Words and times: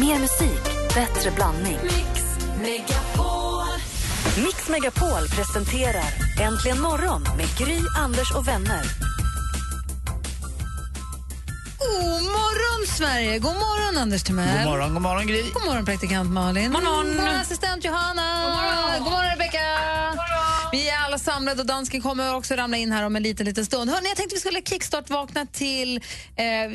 Mer 0.00 0.18
musik, 0.18 0.62
bättre 0.94 1.30
blandning. 1.30 1.78
Mix 1.82 2.22
Megapol. 2.62 3.66
Mix 4.44 4.68
Megapol 4.68 5.28
presenterar 5.28 6.04
Äntligen 6.40 6.80
morgon 6.80 7.22
med 7.36 7.46
Gry, 7.58 7.78
Anders 7.96 8.30
och 8.34 8.48
vänner. 8.48 8.82
God 11.78 12.22
morgon, 12.22 12.86
Sverige! 12.86 13.38
God 13.38 13.54
morgon, 13.54 13.96
Anders 14.02 14.22
Timell. 14.22 14.56
God 14.56 14.64
morgon, 14.72 14.92
god 14.94 15.02
morgon 15.02 15.26
Gry. 15.26 15.42
God 15.54 15.64
morgon, 15.64 15.84
praktikant 15.84 16.30
Malin. 16.30 16.72
God 16.72 16.82
morgon. 16.82 17.06
God 17.06 17.16
morgon 17.16 17.40
assistent 17.40 17.84
Johanna. 17.84 18.42
God 18.42 18.54
morgon, 18.54 19.04
god 19.04 19.12
morgon. 19.12 19.25
Alla 21.16 21.22
samlade 21.22 21.60
och 21.60 21.66
dansken 21.66 22.00
kommer 22.00 22.34
också 22.34 22.54
ramla 22.54 22.76
in 22.76 22.92
här 22.92 23.02
om 23.02 23.16
en 23.16 23.22
liten, 23.22 23.46
liten 23.46 23.66
stund. 23.66 23.90
Hörrni, 23.90 24.08
jag 24.08 24.16
tänkte 24.16 24.34
vi 24.34 24.40
skulle 24.40 24.62
kickstart-vakna 24.62 25.46
till... 25.46 25.96
Eh, 26.36 26.68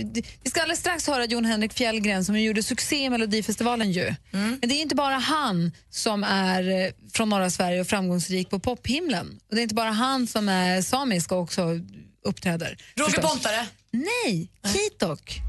vi 0.44 0.50
ska 0.50 0.62
alldeles 0.62 0.80
strax 0.80 1.08
höra 1.08 1.26
Jon 1.26 1.46
Henrik 1.46 1.74
Fjällgren 1.74 2.26
som 2.26 2.40
gjorde 2.40 2.64
succé 2.64 3.04
i 3.04 3.10
Melodifestivalen. 3.10 3.92
Ju. 3.92 4.16
Men 4.32 4.60
det 4.62 4.76
är 4.76 4.82
inte 4.82 4.96
bara 4.96 5.16
han 5.16 5.72
som 5.90 6.24
är 6.24 6.86
eh, 6.86 6.92
från 7.14 7.30
norra 7.30 7.50
Sverige 7.50 7.82
och 7.82 7.88
framgångsrik 7.88 8.50
på 8.50 8.60
pophimlen. 8.60 9.40
Och 9.50 9.56
det 9.56 9.62
är 9.62 9.64
inte 9.64 9.76
bara 9.76 9.92
han 9.92 10.28
som 10.28 10.50
är 10.50 10.82
samisk 10.82 11.32
och 11.32 11.40
också 11.40 11.80
uppträder. 12.26 12.78
Roger. 12.96 13.22
Pontare. 13.22 13.68
Nej, 13.92 14.52
Kitok. 14.74 15.42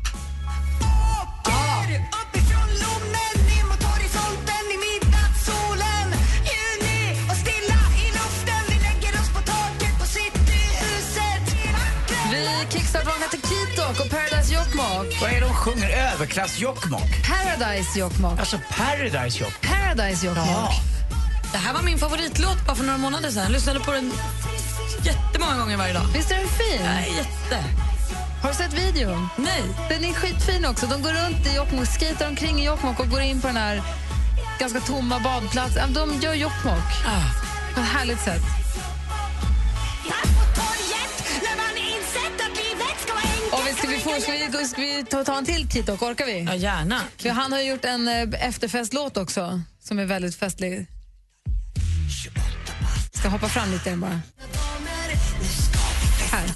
Uppifrån 1.44 1.71
Kitok 13.92 14.04
och 14.06 14.10
Paradise 14.10 14.54
Jokkmokk. 14.54 15.20
Vad 15.20 15.30
är 15.30 15.34
det 15.34 15.40
de 15.40 15.54
sjunger? 15.54 15.90
Överklass 15.90 16.58
Jokkmokk? 16.58 17.28
Paradise 17.28 17.98
Jokkmokk. 17.98 18.38
Alltså 18.40 18.60
Paradise 18.70 19.38
Jokkmokk. 19.38 19.66
Paradise 19.70 20.26
Jokkmokk. 20.26 20.70
Det 21.52 21.58
här 21.58 21.72
var 21.74 21.82
min 21.82 21.98
favoritlåt 21.98 22.66
bara 22.66 22.76
för 22.76 22.84
några 22.84 22.98
månader 22.98 23.30
sedan. 23.30 23.42
Jag 23.42 23.52
lyssnade 23.52 23.80
på 23.80 23.92
den 23.92 24.12
jättemånga 25.02 25.56
gånger 25.58 25.76
varje 25.76 25.92
dag. 25.92 26.02
Visst 26.14 26.30
är 26.30 26.36
den 26.36 26.48
fin? 26.48 26.80
Nej, 26.82 27.12
jätte. 27.16 27.64
Har 28.42 28.48
du 28.48 28.54
sett 28.54 28.72
videon? 28.72 29.28
Nej. 29.36 29.62
Den 29.88 30.04
är 30.04 30.12
skitfin 30.12 30.64
också. 30.66 30.86
De 30.86 31.02
går 31.02 31.10
runt 31.12 31.46
i 31.46 31.54
Jokkmokk, 31.56 31.88
skejtar 32.00 32.28
omkring 32.28 32.60
i 32.60 32.64
Jokkmokk 32.66 33.00
och 33.00 33.08
går 33.10 33.20
in 33.20 33.40
på 33.40 33.46
den 33.46 33.56
här 33.56 33.82
ganska 34.58 34.80
tomma 34.80 35.18
badplatsen. 35.20 35.92
De 35.94 36.20
gör 36.20 36.34
Jokkmokk 36.34 36.92
Ah. 37.06 37.74
på 37.74 37.80
ett 37.80 37.86
härligt 37.86 38.20
sätt. 38.20 38.42
Ska, 43.82 43.90
vi 43.90 43.98
få, 43.98 44.20
ska, 44.20 44.32
vi, 44.32 44.66
ska 44.66 44.80
vi 44.80 45.04
ta, 45.04 45.24
ta 45.24 45.38
en 45.38 45.44
till 45.44 45.68
Kitok? 45.68 46.02
Orkar 46.02 46.26
vi? 46.26 46.44
Ja, 46.44 46.54
gärna. 46.54 47.00
För 47.16 47.28
han 47.28 47.52
har 47.52 47.60
gjort 47.60 47.84
en 47.84 48.08
eh, 48.08 48.46
efterfestlåt 48.48 49.16
också 49.16 49.60
som 49.80 49.98
är 49.98 50.04
väldigt 50.04 50.36
festlig. 50.36 50.86
Ska 53.12 53.28
hoppa 53.28 53.48
fram 53.48 53.70
lite 53.70 53.88
igen 53.88 54.00
bara. 54.00 54.20
Här. 56.30 56.46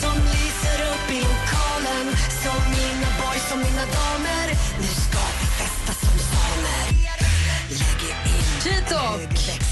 Som 0.00 0.18
lyser 0.18 0.78
upp 0.92 1.10
i 1.10 1.20
lokalen 1.20 2.16
Som 2.42 2.70
mina 2.70 3.08
boys, 3.20 3.48
som 3.48 3.58
mina 3.58 3.86
damer 3.86 5.05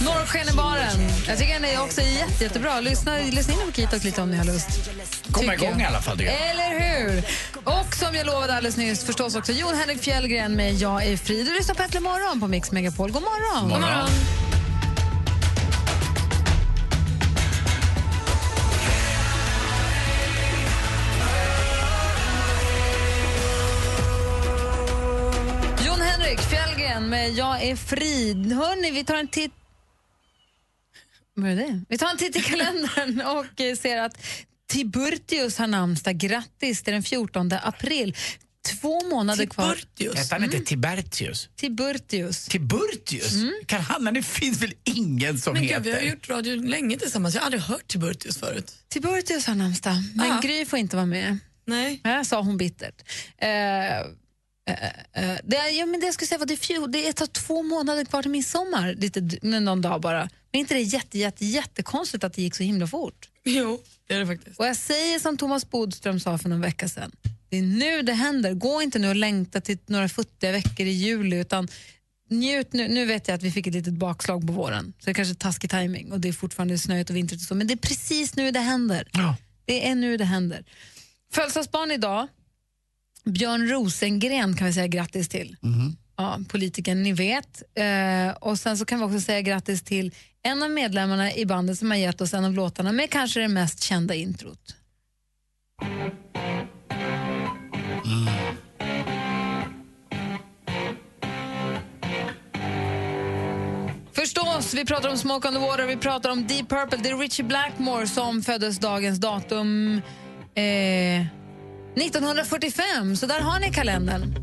Kitok, 0.05 0.17
Norrsken 0.17 0.49
i 0.49 0.57
baren. 0.57 1.11
Jag 1.27 1.39
tycker 1.39 1.55
den 1.55 1.65
är 1.65 1.83
också 1.83 2.01
jätte, 2.01 2.45
jättebra. 2.45 2.81
Lyssna, 2.81 3.17
lyssna 3.19 3.55
in 3.55 3.61
på 3.67 3.73
Kitok 3.73 4.05
lite 4.05 4.23
om 4.23 4.31
ni 4.31 4.37
har 4.37 4.45
lust. 4.45 4.91
Komma 5.31 5.55
igång 5.55 5.71
jag. 5.71 5.81
i 5.81 5.85
alla 5.85 6.01
fall. 6.01 6.23
jag. 6.23 6.51
Eller 6.51 6.81
hur? 6.81 7.25
Och 7.65 7.95
som 7.95 8.15
jag 8.15 8.27
lovade 8.27 8.55
alldeles 8.55 8.77
nyss 8.77 9.05
förstås 9.05 9.37
också 9.37 9.53
Jon 9.53 9.75
Henrik 9.75 10.03
Fjällgren 10.03 10.53
med 10.53 10.75
Jag 10.75 11.05
är 11.07 11.17
fri. 11.17 11.45
Du 11.45 11.55
lyssnar 11.55 11.75
på 11.75 11.83
Äntligen 11.83 12.03
morgon 12.03 12.41
på 12.41 12.49
Mix 12.49 12.73
Megapol. 12.73 13.13
God 13.13 13.23
morgon. 13.23 13.71
God 13.71 13.81
morgon. 13.81 14.09
Jon 25.87 26.01
Henrik 26.01 26.41
Fjällgren 26.41 27.09
med 27.09 27.31
Jag 27.31 27.63
är 27.63 27.77
fri. 27.77 28.33
Hörni, 28.55 28.91
vi 28.91 29.05
tar 29.05 29.17
en 29.17 29.29
titt 29.29 29.53
vad 31.35 31.51
är 31.51 31.57
det? 31.57 31.81
Vi 31.89 31.99
tar 31.99 32.11
en 32.11 32.17
titt 32.17 32.37
i 32.37 32.41
kalendern 32.51 33.21
och 33.21 33.61
eh, 33.61 33.77
ser 33.77 34.01
att 34.03 34.19
Tiburtius 34.69 35.59
har 35.59 35.67
namnsdag. 35.67 36.17
Grattis, 36.19 36.83
det 36.83 36.91
är 36.91 36.93
den 36.93 37.03
14 37.03 37.53
april. 37.63 38.17
Två 38.81 39.09
månader 39.09 39.47
kvar. 39.47 39.75
Tiburtius. 39.75 40.15
Hette 40.19 40.35
han 40.35 40.45
inte 40.45 40.61
Tibertius? 40.61 41.49
Tiburtius. 41.57 42.47
Tiburtius? 42.47 43.35
Kan 43.67 43.81
han? 43.81 44.05
Men 44.05 44.15
det 44.15 44.23
finns 44.23 44.63
väl 44.63 44.75
ingen 44.85 45.39
som 45.39 45.53
Men 45.55 45.63
heter? 45.63 45.75
gud, 45.81 45.85
vi 45.85 45.93
har 45.93 46.01
gjort 46.15 46.29
radio 46.29 46.57
länge 46.57 46.99
tillsammans. 46.99 47.35
Jag 47.35 47.41
har 47.43 47.47
aldrig 47.47 47.63
hört 47.63 47.89
Tiburtius 47.89 48.39
förut. 48.39 48.73
Tiburtius 48.89 49.47
har 49.47 49.55
namnsdag, 49.55 49.95
men 50.15 50.33
Ah. 50.33 50.41
Gry 50.41 50.65
får 50.67 50.79
inte 50.79 50.97
vara 50.97 51.07
med. 51.07 51.39
Nej. 51.67 52.01
Ja, 52.05 52.25
sa 52.25 52.41
hon 52.43 52.57
bittert. 52.57 53.03
Eh, 53.39 53.49
eh, 54.69 54.85
eh, 54.85 55.39
det, 55.45 55.57
är, 55.57 55.79
ja, 55.79 55.87
men 55.87 56.01
det 56.01 56.07
jag 56.07 56.15
skulle 56.15 56.29
säga 56.29 56.39
var 56.39 56.47
det, 56.47 56.55
är 56.55 56.57
fjol, 56.57 56.93
det 56.93 57.09
är 57.09 57.23
av 57.23 57.27
två 57.27 57.63
månader 57.63 58.05
kvar 58.05 58.23
till 58.23 58.31
midsommar, 58.31 58.95
lite, 58.95 59.21
någon 59.43 59.83
dag 59.83 60.01
bara. 60.01 60.19
Men 60.19 60.29
är 60.53 60.59
inte 60.59 60.75
det 60.75 60.81
jätte, 60.81 61.19
jätte, 61.19 61.45
jättekonstigt 61.45 62.25
att 62.25 62.33
det 62.33 62.43
gick 62.43 62.55
så 62.55 62.63
himla 62.63 62.87
fort? 62.87 63.29
Jo, 63.45 63.81
det 64.07 64.15
är 64.15 64.19
det 64.19 64.27
faktiskt. 64.27 64.59
Och 64.59 64.67
jag 64.67 64.77
säger 64.77 65.19
som 65.19 65.37
Thomas 65.37 65.71
Bodström 65.71 66.21
sa 66.21 66.39
för 66.39 66.49
någon 66.49 66.61
vecka 66.61 66.89
sedan. 66.89 67.13
Det 67.49 67.59
är 67.59 67.63
nu 67.63 68.03
det 68.03 68.13
händer. 68.13 68.55
Gå 68.55 68.83
inte 68.83 68.99
nu 68.99 69.09
och 69.09 69.17
längta 69.17 69.61
till 69.61 69.79
några 69.87 70.09
futtiga 70.09 70.53
veckor 70.53 70.87
i 70.87 70.91
juli 70.91 71.37
utan 71.41 71.69
njut 72.31 72.73
nu. 72.73 72.89
Nu 72.89 73.07
vet 73.07 73.29
jag 73.29 73.35
att 73.35 73.43
vi 73.43 73.51
fick 73.51 73.67
ett 73.67 73.75
litet 73.75 73.95
bakslag 73.95 74.47
på 74.47 74.53
våren 74.53 74.93
så 74.99 75.05
det 75.05 75.11
är 75.11 75.15
kanske 75.15 75.35
taskig 75.35 75.71
timing 75.71 76.13
och 76.13 76.21
det 76.21 76.29
är 76.29 76.33
fortfarande 76.33 76.79
snöigt 76.79 77.11
och 77.11 77.17
vintrigt 77.17 77.43
och 77.43 77.49
så 77.49 77.55
men 77.55 77.67
det 77.67 77.75
är 77.75 77.79
precis 77.79 78.37
nu 78.37 78.51
det 78.51 78.61
händer. 78.61 79.09
Ja. 79.13 79.37
Det 79.65 79.89
är 79.89 79.95
nu 79.95 80.17
det 80.17 80.25
händer. 80.25 80.65
Födelsedagsbarn 81.33 81.91
idag. 81.91 82.29
Björn 83.25 83.69
Rosengren 83.69 84.57
kan 84.57 84.67
vi 84.67 84.73
säga 84.73 84.87
grattis 84.87 85.29
till. 85.29 85.57
Ja, 86.17 86.41
politikern 86.49 87.03
ni 87.03 87.13
vet. 87.13 87.63
Eh, 87.75 88.37
och 88.41 88.59
sen 88.59 88.79
så 88.79 88.85
kan 88.85 88.99
vi 88.99 89.05
också 89.05 89.21
säga 89.21 89.41
grattis 89.41 89.83
till 89.83 90.15
en 90.43 90.63
av 90.63 90.71
medlemmarna 90.71 91.35
i 91.35 91.47
bandet 91.47 91.79
som 91.79 91.91
har 91.91 91.99
gett 91.99 92.21
oss 92.21 92.35
en 92.35 92.45
av 92.45 92.53
låtarna 92.53 92.93
med 92.93 93.11
kanske 93.11 93.41
det 93.41 93.49
mest 93.49 93.83
kända 93.83 94.15
introt. 94.15 94.77
Förstås, 104.13 104.75
vi 104.75 104.85
pratar 104.85 105.09
om 105.09 105.17
Smoke 105.17 105.49
on 105.49 105.55
the 105.55 105.61
Water, 105.61 105.87
vi 105.87 105.97
pratar 105.97 106.31
om 106.31 106.47
Deep 106.47 106.69
Purple. 106.69 106.99
Det 107.03 107.09
är 107.09 107.19
Richie 107.19 107.45
Blackmore 107.45 108.07
som 108.07 108.43
föddes 108.43 108.79
dagens 108.79 109.19
datum 109.19 110.01
eh, 110.55 111.27
1945, 111.97 113.17
så 113.17 113.27
där 113.27 113.41
har 113.41 113.61
ni 113.61 113.73
kalendern. 113.73 114.35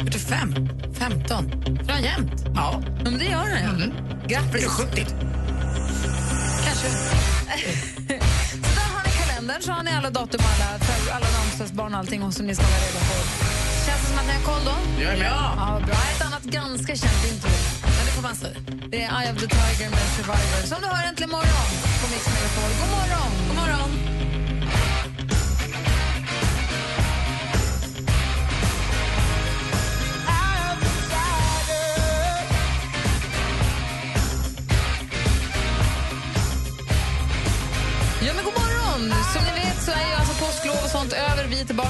45, 0.00 0.54
15. 0.98 1.50
För 1.84 1.92
han 1.92 2.02
jämt. 2.02 2.44
Ja. 2.54 2.82
Men 3.04 3.18
det 3.18 3.24
gör 3.24 3.38
han 3.38 3.80
ja. 3.80 3.86
Blir 3.86 4.28
Grattis. 4.28 4.62
det 4.62 4.68
70? 4.68 5.06
Kanske. 6.64 6.88
så 8.66 8.70
där 8.78 8.88
har 8.94 9.02
ni 9.06 9.10
kalendern, 9.26 9.62
så 9.62 9.72
har 9.72 9.82
ni 9.82 9.90
alla 9.90 10.10
datum, 10.10 10.40
alla, 10.54 10.78
alla 11.16 11.26
namnsdagsbarn 11.38 11.94
och 11.94 11.98
allting 12.00 12.32
som 12.32 12.46
ni 12.46 12.54
ska 12.54 12.64
vara 12.64 12.76
reda 12.76 13.00
på. 13.08 13.14
Känns 13.86 14.00
det 14.00 14.06
som 14.08 14.18
att 14.18 14.26
ni 14.26 14.32
har 14.32 14.42
koll 14.42 14.64
då? 14.64 15.02
Jag 15.02 15.12
är 15.12 15.18
med. 15.18 15.32
Ja, 15.32 15.80
bra. 15.86 15.96
Ett 16.16 16.26
annat 16.26 16.44
ganska 16.44 16.96
känt 16.96 17.32
intro. 17.32 17.50
Men 17.82 18.04
det 18.06 18.12
får 18.12 18.22
man 18.22 18.36
säga. 18.36 18.58
Det 18.88 19.02
är 19.02 19.20
Eye 19.20 19.32
of 19.32 19.38
the 19.40 19.46
Tiger 19.46 19.90
med 19.90 20.06
Survivor. 20.16 20.66
Som 20.66 20.78
du 20.82 20.86
hör 20.88 21.08
äntligen 21.08 21.30
morgon 21.30 21.68
på 22.00 22.06
Mix 22.12 22.22
Megapol. 22.34 22.70
God 22.80 22.90
morgon! 22.96 23.30
God 23.48 23.56
morgon. 23.56 24.17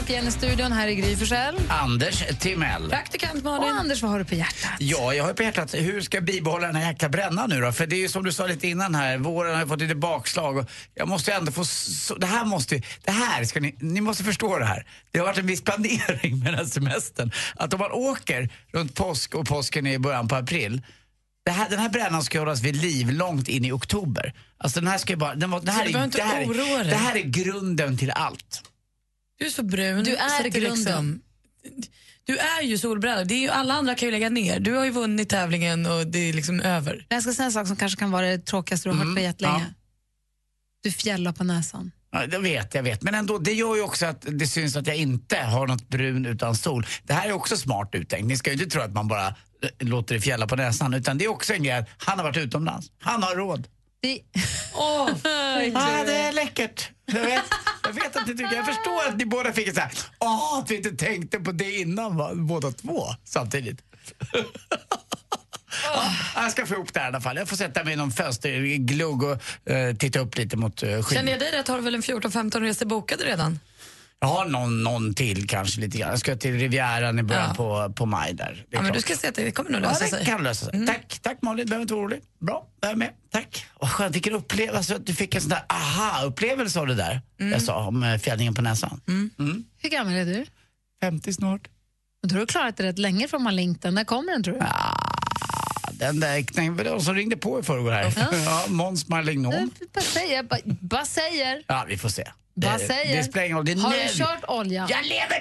Tillbaka 0.09 0.13
igen 0.13 0.29
i 0.29 0.31
studion. 0.31 0.73
Här 0.73 0.89
är 0.89 0.93
Gry 0.93 1.17
Forssell. 1.17 1.57
Anders 1.69 2.25
Timell. 2.41 2.89
Praktikant 2.91 3.35
Och 3.35 3.45
Malin. 3.45 3.71
Anders, 3.71 4.03
vad 4.03 4.11
har 4.11 4.19
du 4.19 4.25
på 4.25 4.35
hjärtat? 4.35 4.71
Ja, 4.79 5.15
jag 5.15 5.25
har 5.25 5.33
på 5.33 5.43
hjärtat, 5.43 5.75
hur 5.75 6.01
ska 6.01 6.17
jag 6.17 6.25
bibehålla 6.25 6.67
den 6.67 6.77
här 6.77 6.93
jäkla 6.93 7.09
brännan 7.09 7.51
nu 7.51 7.61
då? 7.61 7.73
För 7.73 7.87
det 7.87 7.97
är 7.97 8.01
ju 8.01 8.09
som 8.09 8.25
du 8.25 8.33
sa 8.33 8.47
lite 8.47 8.69
innan 8.69 8.95
här, 8.95 9.19
våren 9.19 9.55
har 9.55 9.63
ju 9.63 9.69
fått 9.69 9.81
lite 9.81 9.95
bakslag 9.95 10.57
och 10.57 10.71
jag 10.95 11.09
måste 11.09 11.31
ju 11.31 11.37
ändå 11.37 11.53
få, 11.53 11.65
så, 11.65 12.15
det 12.15 12.27
här 12.27 12.45
måste 12.45 12.83
det 13.05 13.11
här 13.11 13.45
ska 13.45 13.61
ni, 13.61 13.75
ni 13.81 14.01
måste 14.01 14.25
förstå 14.25 14.59
det 14.59 14.65
här. 14.65 14.87
Det 15.11 15.19
har 15.19 15.27
varit 15.27 15.39
en 15.39 15.47
viss 15.47 15.63
planering 15.63 16.39
med 16.39 16.47
den 16.47 16.55
här 16.55 16.65
semestern. 16.65 17.33
Att 17.57 17.75
om 17.75 17.81
man 17.81 17.93
åker 17.93 18.49
runt 18.73 18.95
påsk 18.95 19.35
och 19.35 19.47
påsken 19.47 19.87
är 19.87 19.93
i 19.93 19.99
början 19.99 20.29
på 20.29 20.37
april, 20.37 20.83
det 21.45 21.51
här, 21.51 21.71
den 21.71 21.79
här 21.79 21.89
brännan 21.89 22.23
ska 22.23 22.39
hållas 22.39 22.61
vid 22.61 22.77
liv 22.77 23.11
långt 23.11 23.49
in 23.49 23.65
i 23.65 23.73
oktober. 23.73 24.35
Alltså 24.59 24.81
den 24.81 24.89
här 24.89 24.99
ska 24.99 25.13
ju 25.13 25.17
bara, 25.17 25.35
den, 25.35 25.51
var- 25.51 25.61
det, 25.61 25.73
här 25.73 25.87
är, 25.87 25.93
det, 26.09 26.23
här, 26.23 26.85
det 26.85 26.97
här 26.97 27.17
är 27.17 27.23
grunden 27.23 27.99
till 27.99 28.11
allt. 28.11 28.63
Du 29.39 29.47
är 29.47 29.51
så 29.51 29.63
brun. 29.63 30.05
Du 30.05 30.17
är 30.17 30.29
så 30.29 30.43
det 30.43 30.49
grunden. 30.51 30.75
Liksom, 30.75 31.21
Du 32.25 32.37
är 32.39 32.63
ju 32.63 32.79
solbräda. 32.79 33.25
Det 33.25 33.35
är 33.35 33.39
ju, 33.39 33.49
alla 33.49 33.75
andra 33.75 33.95
kan 33.95 34.07
ju 34.09 34.13
lägga 34.13 34.29
ner. 34.31 34.61
Du 34.61 34.73
har 34.75 34.85
ju 34.85 34.91
vunnit 34.91 35.29
tävlingen 35.29 35.87
och 35.87 36.07
det 36.07 36.19
är 36.19 36.33
liksom 36.33 36.61
över. 36.61 36.95
Men 37.09 37.17
Jag 37.17 37.23
ska 37.23 37.33
säga 37.33 37.47
en 37.47 37.53
sak 37.53 37.67
som 37.67 37.77
kanske 37.77 37.99
kan 37.99 38.11
vara 38.11 38.27
det 38.27 38.39
tråkigaste 38.39 38.89
du 38.89 38.95
har 38.95 39.05
hört 39.05 39.15
på 39.17 39.21
jättelänge. 39.23 39.59
ja. 39.69 39.75
Du 40.83 40.91
fjällar 40.93 41.33
på 41.33 41.45
näsan. 41.45 41.91
Ja, 42.13 42.25
jag 42.31 42.41
vet, 42.41 42.75
jag 42.75 42.83
vet. 42.83 43.03
Men 43.03 43.15
ändå, 43.15 43.39
det 43.39 43.53
gör 43.53 43.77
ju 43.77 43.83
också 43.83 44.07
att 44.07 44.25
det 44.29 44.47
syns 44.47 44.77
att 44.77 44.87
jag 44.87 44.97
inte 44.97 45.37
har 45.39 45.67
något 45.67 45.89
brun 45.89 46.27
utan 46.27 46.55
sol. 46.57 46.87
Det 47.03 47.13
här 47.15 47.29
är 47.29 47.33
också 47.33 47.57
smart 47.57 47.89
uttänkt. 47.93 48.27
Ni 48.29 48.37
ska 48.37 48.51
ju 48.53 48.55
inte 48.63 48.67
tro 48.71 48.83
att 48.83 48.93
man 48.93 49.09
bara 49.09 49.27
eh, 49.29 49.35
låter 49.81 50.15
det 50.15 50.21
fjälla 50.21 50.47
på 50.47 50.57
näsan. 50.57 50.95
Utan 50.95 51.19
det 51.19 51.25
är 51.25 51.29
också 51.29 51.55
en 51.55 51.63
grej 51.63 51.75
att 51.79 51.89
han 51.99 52.19
har 52.19 52.25
varit 52.25 52.37
utomlands. 52.37 52.87
Han 53.01 53.23
har 53.23 53.35
råd. 53.37 53.67
Det... 54.01 54.21
Åh, 54.75 55.09
Ja, 55.75 56.05
det 56.07 56.17
är 56.17 56.33
läckert. 56.33 56.91
Jag 57.07 57.25
vet, 57.25 57.43
jag 57.89 57.95
vet 57.95 58.17
att 58.17 58.27
ni 58.27 58.37
tycker, 58.37 58.57
jag 58.57 58.67
förstår 58.67 59.09
att 59.09 59.17
ni 59.17 59.27
båda 59.27 59.53
fick 59.53 59.75
så 59.75 59.81
här, 59.81 59.93
åh, 60.19 60.59
att 60.59 60.71
vi 60.71 60.77
inte 60.77 60.91
tänkte 60.91 61.41
på 61.41 61.53
det 61.53 61.73
innan 61.73 62.17
va? 62.17 62.31
båda 62.35 62.73
två 62.73 63.05
samtidigt. 63.25 63.83
Ja, 65.83 66.13
jag 66.43 66.53
ska 66.53 66.67
få 66.67 66.75
ihop 66.75 66.95
det 66.95 67.01
här 67.01 67.07
i 67.07 67.09
alla 67.09 67.21
fall. 67.21 67.37
Jag 67.37 67.49
får 67.49 67.57
sätta 67.57 67.85
mig 67.85 67.93
i 67.93 67.97
någon 67.97 68.11
fönsterglugg 68.11 69.23
och 69.23 69.71
eh, 69.71 69.97
titta 69.97 70.19
upp 70.19 70.37
lite 70.37 70.57
mot 70.57 70.83
uh, 70.83 71.03
skyn. 71.03 71.17
Känner 71.17 71.33
jag 71.33 71.41
dig 71.41 71.51
rätt 71.53 71.69
har 71.69 71.77
du 71.77 71.83
väl 71.83 71.95
en 71.95 72.03
14-15 72.03 72.61
resor 72.61 72.87
bokade 72.87 73.25
redan? 73.25 73.59
Jag 74.21 74.29
har 74.29 74.45
någon, 74.47 74.83
någon 74.83 75.15
till 75.15 75.49
kanske 75.49 75.81
lite 75.81 75.99
grann. 75.99 76.11
Jag 76.11 76.19
ska 76.19 76.37
till 76.37 76.55
Rivieran 76.59 77.19
i 77.19 77.23
början 77.23 77.45
Ja. 77.49 77.55
på, 77.55 77.93
på 77.93 78.07
maj 78.07 78.33
där. 78.35 78.65
Det 78.71 78.77
är 78.77 78.79
Ja, 78.79 78.83
men 78.83 78.93
du 78.93 79.01
ska 79.01 79.17
se 79.17 79.29
att 79.29 79.35
det 79.35 79.51
kommer 79.51 79.71
nog 79.71 79.83
Ja, 79.83 79.89
lösa 79.89 80.05
det 80.05 80.11
sig. 80.11 80.25
kan 80.27 80.43
lösa 80.43 80.67
sig. 80.71 80.87
Tack, 80.87 81.19
tack 81.23 81.43
Malin, 81.43 81.67
du 81.67 81.71
behöver 81.71 81.83
inte 81.83 81.95
vara 81.95 82.03
orolig. 82.05 82.21
Bra, 82.41 82.67
jag 82.81 82.91
är 82.91 82.95
med. 82.97 83.11
Tack. 83.33 83.67
Vad 83.81 83.91
skönt, 83.91 84.15
vilken 84.17 84.33
upplevelse. 84.35 84.97
Att 84.97 85.07
du 85.07 85.15
fick 85.15 85.35
en 85.35 85.41
sån 85.41 85.49
där 85.51 85.63
aha-upplevelse 85.69 86.81
av 86.81 86.87
det 86.87 86.95
där. 86.95 87.21
Jag 87.37 87.63
sa 87.63 87.87
om 87.87 88.03
eh, 88.03 88.19
fjädringen 88.19 88.55
på 88.55 88.63
näsan. 88.63 89.01
Mm. 89.09 89.65
Hur 89.77 89.91
gammal 89.91 90.13
är 90.15 90.25
du? 90.25 90.47
50 91.01 91.33
snart. 91.33 91.69
Då 92.27 92.35
har 92.35 92.41
du 92.41 92.47
klarat 92.47 92.77
det 92.77 92.83
rätt 92.85 92.99
länge 92.99 93.29
från 93.29 93.43
Malinten. 93.43 93.95
När 93.95 94.05
kommer 94.05 94.33
den 94.33 94.43
tror 94.43 94.55
du? 94.55 94.61
Den 95.93 96.21
där 96.21 96.75
det 96.77 96.85
de 96.85 97.01
som 97.01 97.15
ringde 97.15 97.37
på 97.37 97.61
i 97.61 97.63
förrgår 97.63 97.91
här. 97.93 98.13
Ja, 98.45 98.65
Måns 98.69 99.09
Marlingnom. 99.09 99.53
Jag 99.53 99.71
Bara 99.95 100.01
säger. 100.01 100.43
Bara, 100.43 100.61
bara 100.65 101.05
säger. 101.05 101.63
Ja, 101.67 101.85
vi 101.89 101.99
får 101.99 102.09
se. 102.09 102.25
Bara 102.61 102.79
det, 102.79 102.87
säger. 102.87 103.17
det 103.17 103.25
spelar 103.25 103.45
ingen 103.45 103.57
roll, 103.57 103.67
det 103.67 103.73
är 103.73 103.77
Har 103.77 103.91
nu. 103.91 103.97
du 104.13 104.19
kört 104.19 104.45
olja? 104.49 104.87
Jag 104.91 105.05
lever 105.05 105.41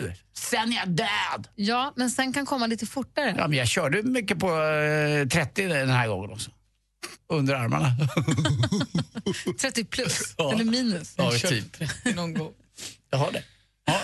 nu! 0.00 0.12
Sen 0.32 0.72
är 0.72 0.76
jag 0.76 0.88
död. 0.88 1.48
Ja, 1.54 1.92
men 1.96 2.10
sen 2.10 2.32
kan 2.32 2.46
komma 2.46 2.66
lite 2.66 2.86
fortare. 2.86 3.34
Ja, 3.38 3.48
men 3.48 3.58
jag 3.58 3.68
körde 3.68 4.02
mycket 4.02 4.38
på 4.38 4.46
eh, 4.62 5.28
30 5.28 5.66
den 5.66 5.90
här 5.90 6.08
gången 6.08 6.30
också. 6.30 6.50
Under 7.28 7.54
armarna. 7.54 7.90
30 9.60 9.84
plus, 9.84 10.34
Ja. 10.38 10.52
eller 10.52 10.64
minus. 10.64 11.14
ja, 11.16 11.30
typ. 11.30 11.76
Någon 12.16 12.34
gång. 12.34 12.52
Jag 13.10 13.18
har 13.18 13.32
det. 13.32 13.42
Ja. 13.86 14.00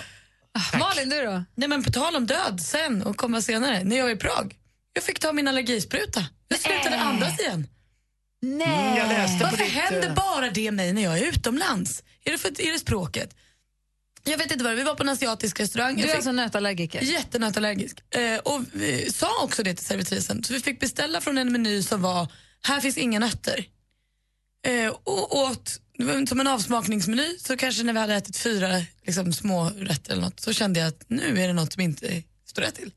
Malin, 0.78 1.08
du 1.08 1.22
då? 1.24 1.44
Nej, 1.54 1.68
men 1.68 1.82
på 1.84 1.90
tal 1.92 2.16
om 2.16 2.26
död 2.26 2.60
sen 2.60 3.02
och 3.02 3.16
komma 3.16 3.42
senare. 3.42 3.84
När 3.84 3.96
jag 3.96 4.04
var 4.04 4.10
i 4.10 4.16
Prag, 4.16 4.54
jag 4.92 5.04
fick 5.04 5.18
ta 5.20 5.32
min 5.32 5.48
allergispruta. 5.48 6.26
Jag 6.48 6.58
slutade 6.58 7.00
andas 7.00 7.40
igen. 7.40 7.66
Nej. 8.42 8.98
Jag 8.98 9.08
läste 9.08 9.38
på 9.38 9.44
Varför 9.44 9.64
ditt, 9.64 9.72
händer 9.72 10.08
eh, 10.08 10.14
bara 10.14 10.50
det 10.50 10.70
mig 10.70 10.92
när 10.92 11.02
jag 11.02 11.18
är 11.18 11.22
utomlands? 11.24 12.02
Är 12.24 12.32
det, 12.32 12.38
för, 12.38 12.48
är 12.60 12.72
det 12.72 12.78
språket? 12.78 13.34
Jag 14.24 14.38
vet 14.38 14.52
inte 14.52 14.64
vad 14.64 14.74
Vi 14.74 14.82
var 14.82 14.94
på 14.94 15.02
en 15.02 15.08
asiatisk 15.08 15.60
restaurang. 15.60 15.96
Du 15.96 16.02
är 16.02 16.06
fick- 16.06 16.14
alltså 16.14 16.32
nötallergiker? 16.32 17.02
Jättenötallergisk. 17.02 18.14
Eh, 18.14 18.38
och 18.38 18.62
vi 18.72 19.12
sa 19.12 19.42
också 19.44 19.62
det 19.62 19.74
till 19.74 19.84
servitrisen. 19.86 20.44
Så 20.44 20.52
vi 20.52 20.60
fick 20.60 20.80
beställa 20.80 21.20
från 21.20 21.38
en 21.38 21.52
meny 21.52 21.82
som 21.82 22.02
var, 22.02 22.28
här 22.62 22.80
finns 22.80 22.96
inga 22.98 23.18
nötter. 23.18 23.64
Eh, 24.66 24.88
och 25.04 25.36
åt, 25.38 25.80
som 26.28 26.40
en 26.40 26.46
avsmakningsmeny, 26.46 27.38
så 27.38 27.56
kanske 27.56 27.82
när 27.82 27.92
vi 27.92 27.98
hade 27.98 28.14
ätit 28.14 28.36
fyra 28.36 28.68
liksom, 29.06 29.32
små 29.32 29.70
rätter 29.76 30.12
eller 30.12 30.22
något, 30.22 30.40
så 30.40 30.52
kände 30.52 30.80
jag 30.80 30.88
att 30.88 31.04
nu 31.08 31.40
är 31.40 31.46
det 31.46 31.52
något 31.54 31.72
som 31.72 31.82
inte 31.82 32.22
står 32.46 32.62
rätt 32.62 32.74
till. 32.74 32.90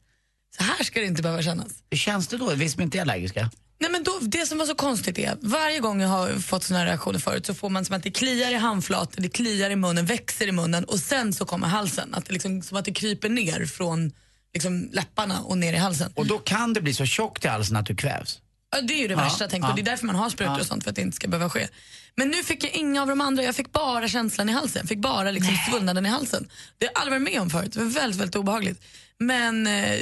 Så 0.57 0.63
här 0.63 0.83
ska 0.83 0.99
det 0.99 1.05
inte 1.05 1.21
behöva 1.21 1.43
kännas. 1.43 1.67
Hur 1.89 1.97
känns 1.97 2.27
det 2.27 2.37
då, 2.37 2.53
vi 2.55 2.69
som 2.69 2.81
inte 2.81 2.97
är 2.97 3.01
allergiska? 3.01 3.51
Nej, 3.79 3.91
men 3.91 4.03
då, 4.03 4.19
det 4.21 4.45
som 4.45 4.57
var 4.57 4.65
så 4.65 4.75
konstigt 4.75 5.17
är, 5.19 5.37
varje 5.41 5.79
gång 5.79 6.01
jag 6.01 6.09
har 6.09 6.29
fått 6.29 6.63
såna 6.63 6.79
här 6.79 6.85
reaktioner 6.85 7.19
förut 7.19 7.45
så 7.45 7.53
får 7.53 7.69
man 7.69 7.85
som 7.85 7.95
att 7.95 8.03
det 8.03 8.11
kliar 8.11 8.51
i 8.51 8.55
handflaten, 8.55 9.23
det 9.23 9.29
kliar 9.29 9.69
i 9.69 9.75
munnen, 9.75 10.05
växer 10.05 10.47
i 10.47 10.51
munnen 10.51 10.83
och 10.83 10.99
sen 10.99 11.33
så 11.33 11.45
kommer 11.45 11.67
halsen. 11.67 12.13
Att 12.15 12.25
det 12.25 12.33
liksom, 12.33 12.61
som 12.61 12.77
att 12.77 12.85
det 12.85 12.93
kryper 12.93 13.29
ner 13.29 13.65
från 13.65 14.11
liksom, 14.53 14.89
läpparna 14.93 15.41
och 15.41 15.57
ner 15.57 15.73
i 15.73 15.77
halsen. 15.77 16.11
Och 16.15 16.27
då 16.27 16.37
kan 16.37 16.73
det 16.73 16.81
bli 16.81 16.93
så 16.93 17.05
tjockt 17.05 17.45
i 17.45 17.47
halsen 17.47 17.75
att 17.75 17.85
du 17.85 17.95
kvävs. 17.95 18.41
Ja, 18.75 18.81
det 18.81 18.93
är 18.93 18.99
ju 19.01 19.07
det 19.07 19.15
värsta 19.15 19.47
tänk 19.47 19.63
på. 19.63 19.69
ja. 19.69 19.75
Det 19.75 19.81
är 19.81 19.85
därför 19.85 20.05
man 20.05 20.15
har 20.15 20.29
sprutor 20.29 20.59
och 20.59 20.65
sånt 20.65 20.83
för 20.83 20.89
att 20.89 20.95
det 20.95 21.01
inte 21.01 21.15
ska 21.15 21.27
behöva 21.27 21.49
ske. 21.49 21.67
Men 22.15 22.29
nu 22.29 22.43
fick 22.43 22.63
jag 22.63 22.71
inga 22.71 23.01
av 23.01 23.07
de 23.07 23.21
andra, 23.21 23.43
jag 23.43 23.55
fick 23.55 23.71
bara 23.71 24.07
känslan 24.07 24.49
i 24.49 24.51
halsen. 24.51 24.79
Jag 24.79 24.89
fick 24.89 24.99
bara 24.99 25.31
liksom 25.31 25.55
svullnaden 25.69 26.05
i 26.05 26.09
halsen. 26.09 26.49
Det 26.77 26.85
har 26.85 26.91
jag 26.93 27.01
aldrig 27.01 27.21
varit 27.21 27.33
med 27.33 27.41
om 27.41 27.49
förut, 27.49 27.73
det 27.73 27.79
var 27.79 27.85
väldigt, 27.85 28.19
väldigt 28.19 28.35
obehagligt. 28.35 28.81
Men 29.17 29.67
eh, 29.67 29.99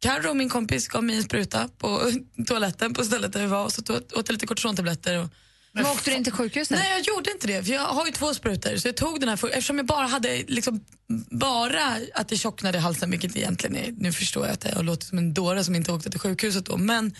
Carro, 0.00 0.34
min 0.34 0.48
kompis, 0.48 0.88
gav 0.88 1.04
mig 1.04 1.16
en 1.16 1.22
spruta 1.22 1.68
på 1.78 2.12
toaletten 2.46 2.94
på 2.94 3.04
stället 3.04 3.32
där 3.32 3.40
vi 3.40 3.46
var 3.46 3.64
och 3.64 3.72
så 3.72 3.82
tog- 3.82 3.96
åt 3.96 4.12
jag 4.14 4.30
lite 4.32 4.46
kortisontabletter. 4.46 5.18
Och... 5.18 5.28
Men 5.72 5.86
åkte 5.86 6.10
du 6.10 6.16
in 6.16 6.24
till 6.24 6.32
sjukhuset? 6.32 6.78
Nej, 6.78 6.90
jag 6.90 7.00
gjorde 7.14 7.30
inte 7.32 7.46
det. 7.46 7.64
För 7.64 7.72
jag 7.72 7.80
har 7.80 8.06
ju 8.06 8.12
två 8.12 8.34
sprutor. 8.34 8.76
Så 8.76 8.88
jag 8.88 8.96
tog 8.96 9.20
den 9.20 9.28
här 9.28 9.36
för, 9.36 9.48
eftersom 9.48 9.76
jag 9.76 9.86
bara 9.86 10.06
hade 10.06 10.36
liksom 10.48 10.84
bara 11.30 11.96
att 12.14 12.28
det 12.28 12.36
tjocknade 12.36 12.78
i 12.78 12.80
halsen, 12.80 13.10
vilket 13.10 13.36
egentligen 13.36 13.76
är, 13.76 13.92
nu 13.92 14.12
förstår 14.12 14.46
jag 14.46 14.52
att 14.54 14.64
jag 14.64 14.84
låter 14.84 15.06
som 15.06 15.18
en 15.18 15.34
dåre 15.34 15.64
som 15.64 15.74
inte 15.74 15.92
åkte 15.92 16.10
till 16.10 16.20
sjukhuset 16.20 16.64
då, 16.66 16.76
men 16.76 17.14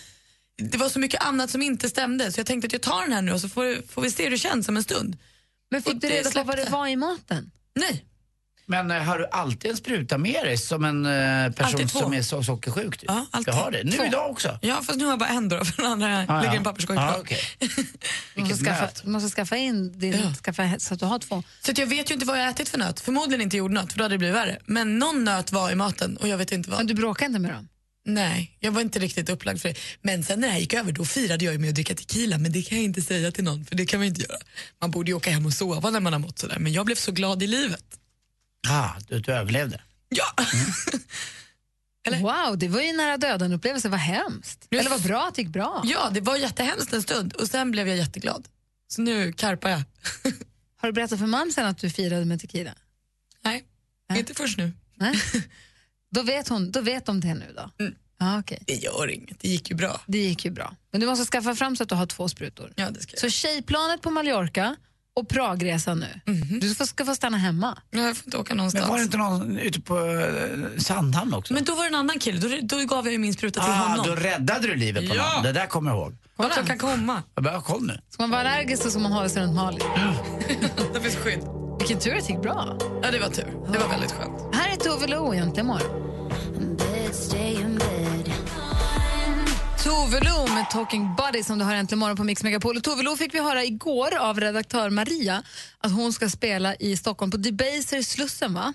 det 0.62 0.78
var 0.78 0.88
så 0.88 0.98
mycket 0.98 1.24
annat 1.24 1.50
som 1.50 1.62
inte 1.62 1.88
stämde 1.88 2.32
så 2.32 2.40
jag 2.40 2.46
tänkte 2.46 2.66
att 2.66 2.72
jag 2.72 2.82
tar 2.82 3.02
den 3.02 3.12
här 3.12 3.22
nu 3.22 3.32
och 3.32 3.40
så 3.40 3.48
får, 3.48 3.88
får 3.88 4.02
vi 4.02 4.10
se 4.10 4.22
hur 4.24 4.30
det 4.30 4.38
känns 4.38 4.68
om 4.68 4.76
en 4.76 4.82
stund. 4.82 5.16
Men 5.70 5.82
fick 5.82 5.94
Och 5.94 6.00
du 6.00 6.08
reda 6.08 6.30
på 6.30 6.42
vad 6.42 6.56
det 6.56 6.70
var 6.70 6.86
i 6.86 6.96
maten? 6.96 7.50
Nej, 7.74 8.04
Men 8.68 8.90
eh, 8.90 9.02
har 9.02 9.18
du 9.18 9.26
alltid 9.32 9.70
en 9.70 9.76
spruta 9.76 10.18
med 10.18 10.44
dig 10.44 10.56
som 10.58 10.84
en 10.84 11.06
eh, 11.06 11.52
person 11.52 11.88
som 11.88 12.12
är 12.14 12.22
så 12.22 12.42
sockersjuk? 12.42 12.98
Typ? 12.98 13.04
Ja, 13.10 13.26
alltid. 13.30 13.54
Du 13.54 13.58
har 13.58 13.70
det? 13.70 13.84
Nu 13.84 13.92
Två. 13.92 14.04
idag 14.04 14.30
också? 14.30 14.58
ja, 14.62 14.82
fast 14.82 14.98
nu 14.98 15.04
har 15.04 15.12
jag 15.12 15.18
bara 15.18 15.28
en 15.28 15.48
då, 15.48 15.64
för 15.64 15.82
den 15.82 15.92
andra 15.92 16.24
Ah, 16.28 16.40
ligger 16.40 16.52
i 16.52 16.54
ja. 16.54 16.58
en 16.58 16.64
papperskorg 16.64 16.98
ah, 16.98 17.16
okej. 17.20 17.38
Du 17.58 17.66
måste, 17.66 17.82
Vilket 18.34 18.58
skaffa, 18.58 18.82
nöt. 18.84 19.02
du 19.04 19.10
måste 19.10 19.30
skaffa 19.30 19.56
in 19.56 19.98
din, 19.98 20.12
Ja. 20.12 20.34
skaffa, 20.34 20.78
så 20.78 20.94
att 20.94 21.00
du 21.00 21.06
har 21.06 21.18
två. 21.18 21.42
Så 21.60 21.70
att 21.70 21.78
jag 21.78 21.86
vet 21.86 22.10
ju 22.10 22.14
inte 22.14 22.26
vad 22.26 22.38
jag 22.40 22.48
ätit 22.48 22.68
för 22.68 22.78
nöt. 22.78 23.00
Förmodligen 23.00 23.40
inte 23.42 23.56
jordnöt, 23.56 23.92
för 23.92 23.98
då 23.98 24.04
hade 24.04 24.14
det 24.14 24.18
blivit 24.18 24.36
värre. 24.36 24.58
Men 24.66 24.98
någon 24.98 25.24
nöt 25.24 25.52
var 25.52 25.70
i 25.70 25.74
maten 25.74 26.16
och 26.16 26.28
jag 26.28 26.38
vet 26.38 26.52
inte 26.52 26.70
vad. 26.70 26.78
Men 26.78 26.86
du 26.86 26.94
bråkar 26.94 27.26
inte 27.26 27.38
med 27.38 27.50
dem? 27.50 27.68
Nej, 28.08 28.56
jag 28.60 28.72
var 28.72 28.80
inte 28.80 28.98
riktigt 28.98 29.28
upplagd 29.30 29.60
för 29.60 29.68
det. 29.68 29.74
Men 30.02 30.24
sen 30.24 30.40
när 30.40 30.48
det 30.48 30.52
här 30.52 30.60
gick 30.60 30.74
över 30.74 30.92
då 30.92 31.04
firade 31.04 31.44
jag 31.44 31.60
med 31.60 31.68
att 31.68 31.74
dricka 31.74 31.94
tequila 31.94 32.38
men 32.38 32.52
det 32.52 32.62
kan 32.62 32.78
jag 32.78 32.84
inte 32.84 33.02
säga 33.02 33.30
till 33.32 33.44
någon 33.44 33.64
för 33.64 33.74
det 33.74 33.86
kan 33.86 34.00
man 34.00 34.06
inte 34.06 34.22
göra. 34.22 34.36
Man 34.80 34.90
borde 34.90 35.10
ju 35.10 35.14
åka 35.16 35.30
hem 35.30 35.46
och 35.46 35.52
sova 35.52 35.90
när 35.90 36.00
man 36.00 36.12
har 36.12 36.20
mått 36.20 36.38
sådär 36.38 36.56
men 36.58 36.72
jag 36.72 36.86
blev 36.86 36.96
så 36.96 37.12
glad 37.12 37.42
i 37.42 37.46
livet. 37.46 37.84
Ah, 38.70 38.90
du, 39.08 39.20
du 39.20 39.32
överlevde. 39.32 39.80
Ja! 40.08 40.24
Eller? 42.06 42.18
Wow, 42.20 42.58
det 42.58 42.68
var 42.68 42.80
ju 42.80 42.86
en 42.88 42.96
nära 42.96 43.16
döden-upplevelse. 43.16 43.88
Vad 43.88 44.00
hemskt. 44.00 44.66
Just- 44.70 44.80
Eller 44.80 44.90
vad 44.90 45.02
bra 45.02 45.26
att 45.28 45.34
det 45.34 45.42
gick 45.42 45.50
bra. 45.50 45.82
ja, 45.84 46.10
det 46.12 46.20
var 46.20 46.36
jättehemskt 46.36 46.92
en 46.92 47.02
stund 47.02 47.32
och 47.32 47.46
sen 47.48 47.70
blev 47.70 47.88
jag 47.88 47.96
jätteglad. 47.96 48.48
Så 48.88 49.02
nu 49.02 49.32
karpar 49.32 49.70
jag. 49.70 49.82
Har 50.80 50.88
du 50.88 50.92
berättat 50.92 51.18
för 51.18 51.26
mamsen 51.26 51.66
att 51.66 51.78
du 51.78 51.90
firade 51.90 52.24
med 52.24 52.40
tequila? 52.40 52.74
Nej, 53.44 53.64
Ja. 54.08 54.16
inte 54.16 54.34
först 54.34 54.58
nu. 54.58 54.72
Nej? 54.94 55.14
då, 56.14 56.22
vet 56.22 56.48
hon, 56.48 56.70
då 56.72 56.80
vet 56.80 57.06
de 57.06 57.20
det 57.20 57.34
nu 57.34 57.52
då? 57.56 57.84
Mm. 57.84 57.94
Ja, 58.18 58.38
okej. 58.38 58.62
Det 58.66 58.74
gör 58.74 59.10
inget, 59.10 59.40
det 59.40 59.48
gick 59.48 59.70
ju 59.70 59.76
bra. 59.76 60.00
Det 60.06 60.18
gick 60.18 60.44
ju 60.44 60.50
bra. 60.50 60.76
Men 60.90 61.00
du 61.00 61.06
måste 61.06 61.24
skaffa 61.24 61.54
fram 61.54 61.76
så 61.76 61.82
att 61.82 61.88
du 61.88 61.94
har 61.94 62.06
två 62.06 62.28
sprutor. 62.28 62.72
Ja, 62.76 62.90
det 62.90 63.00
ska 63.02 63.12
jag. 63.12 63.20
Så 63.20 63.30
tjejplanet 63.30 64.02
på 64.02 64.10
Mallorca 64.10 64.76
och 65.16 65.28
Pragresan 65.28 66.00
nu. 66.00 66.32
Mhm. 66.32 66.60
Du 66.60 66.68
ska, 66.74 66.86
ska 66.86 67.04
få 67.04 67.14
stanna 67.14 67.36
hemma. 67.36 67.78
Jag 67.90 68.16
får 68.16 68.26
inte 68.26 68.36
åka 68.38 68.48
Men 68.50 68.56
någonstans. 68.56 68.88
var 68.88 68.96
det 68.96 69.02
inte 69.02 69.16
någon 69.16 69.58
ute 69.58 69.80
på 69.80 69.98
eh, 69.98 70.78
Sandhamn 70.78 71.34
också? 71.34 71.54
Men 71.54 71.64
då 71.64 71.74
var 71.74 71.82
det 71.82 71.88
en 71.88 71.94
annan 71.94 72.18
kille, 72.18 72.40
då, 72.60 72.76
då 72.76 72.84
gav 72.84 73.04
jag 73.06 73.12
ju 73.12 73.18
min 73.18 73.34
spruta 73.34 73.60
till 73.60 73.70
ah, 73.72 73.74
honom. 73.74 74.06
då 74.06 74.14
räddade 74.14 74.66
du 74.68 74.74
livet 74.74 75.08
på 75.10 75.16
Ja. 75.16 75.32
någon. 75.34 75.42
Det 75.42 75.52
där 75.52 75.66
kommer 75.66 75.90
jag 75.90 75.98
ihåg. 76.00 76.16
Vart 76.36 76.56
jag 76.56 76.66
kan 76.66 76.78
komma. 76.78 77.22
Jag 77.34 77.44
bara, 77.44 77.60
koll 77.60 77.82
nu. 77.86 78.00
Ska 78.10 78.22
man 78.22 78.30
vara 78.30 78.40
allergisk 78.40 78.82
så 78.82 78.90
ska 78.90 79.00
man 79.00 79.12
hålla 79.12 79.28
sig 79.28 79.42
runt 79.42 79.54
Malin. 79.54 79.80
Det 80.94 81.00
finns 81.00 81.16
skydd. 81.16 81.40
Vilken 81.78 81.98
tur 81.98 82.16
att 82.16 82.26
det 82.26 82.32
gick 82.32 82.42
bra. 82.42 82.78
Ja, 83.02 83.10
det 83.10 83.18
var 83.18 83.28
tur. 83.28 83.46
Det 83.72 83.78
var 83.78 83.88
väldigt 83.88 84.12
skönt. 84.12 84.54
Här 84.54 84.72
är 84.72 84.76
Tove 84.76 85.06
Lo 85.06 85.34
egentligen 85.34 85.66
morgon. 85.66 86.06
Tove 89.86 90.20
Lo 90.20 90.54
med 90.54 90.70
Talking 90.70 91.14
Buddy 91.16 91.42
som 91.42 91.58
du 91.58 91.64
har 91.64 91.74
äntligen 91.74 91.98
morgon 91.98 92.16
på 92.16 92.24
Mix 92.24 92.42
Megapol. 92.42 92.76
Och 92.76 92.82
Tove 92.82 93.02
Lo 93.02 93.16
fick 93.16 93.34
vi 93.34 93.40
höra 93.40 93.64
igår 93.64 94.16
av 94.16 94.40
redaktör 94.40 94.90
Maria 94.90 95.42
att 95.78 95.92
hon 95.92 96.12
ska 96.12 96.28
spela 96.28 96.74
i 96.74 96.96
Stockholm 96.96 97.30
på 97.30 97.36
Debaser 97.36 97.96
i 97.96 98.04
Slussen, 98.04 98.54
va? 98.54 98.72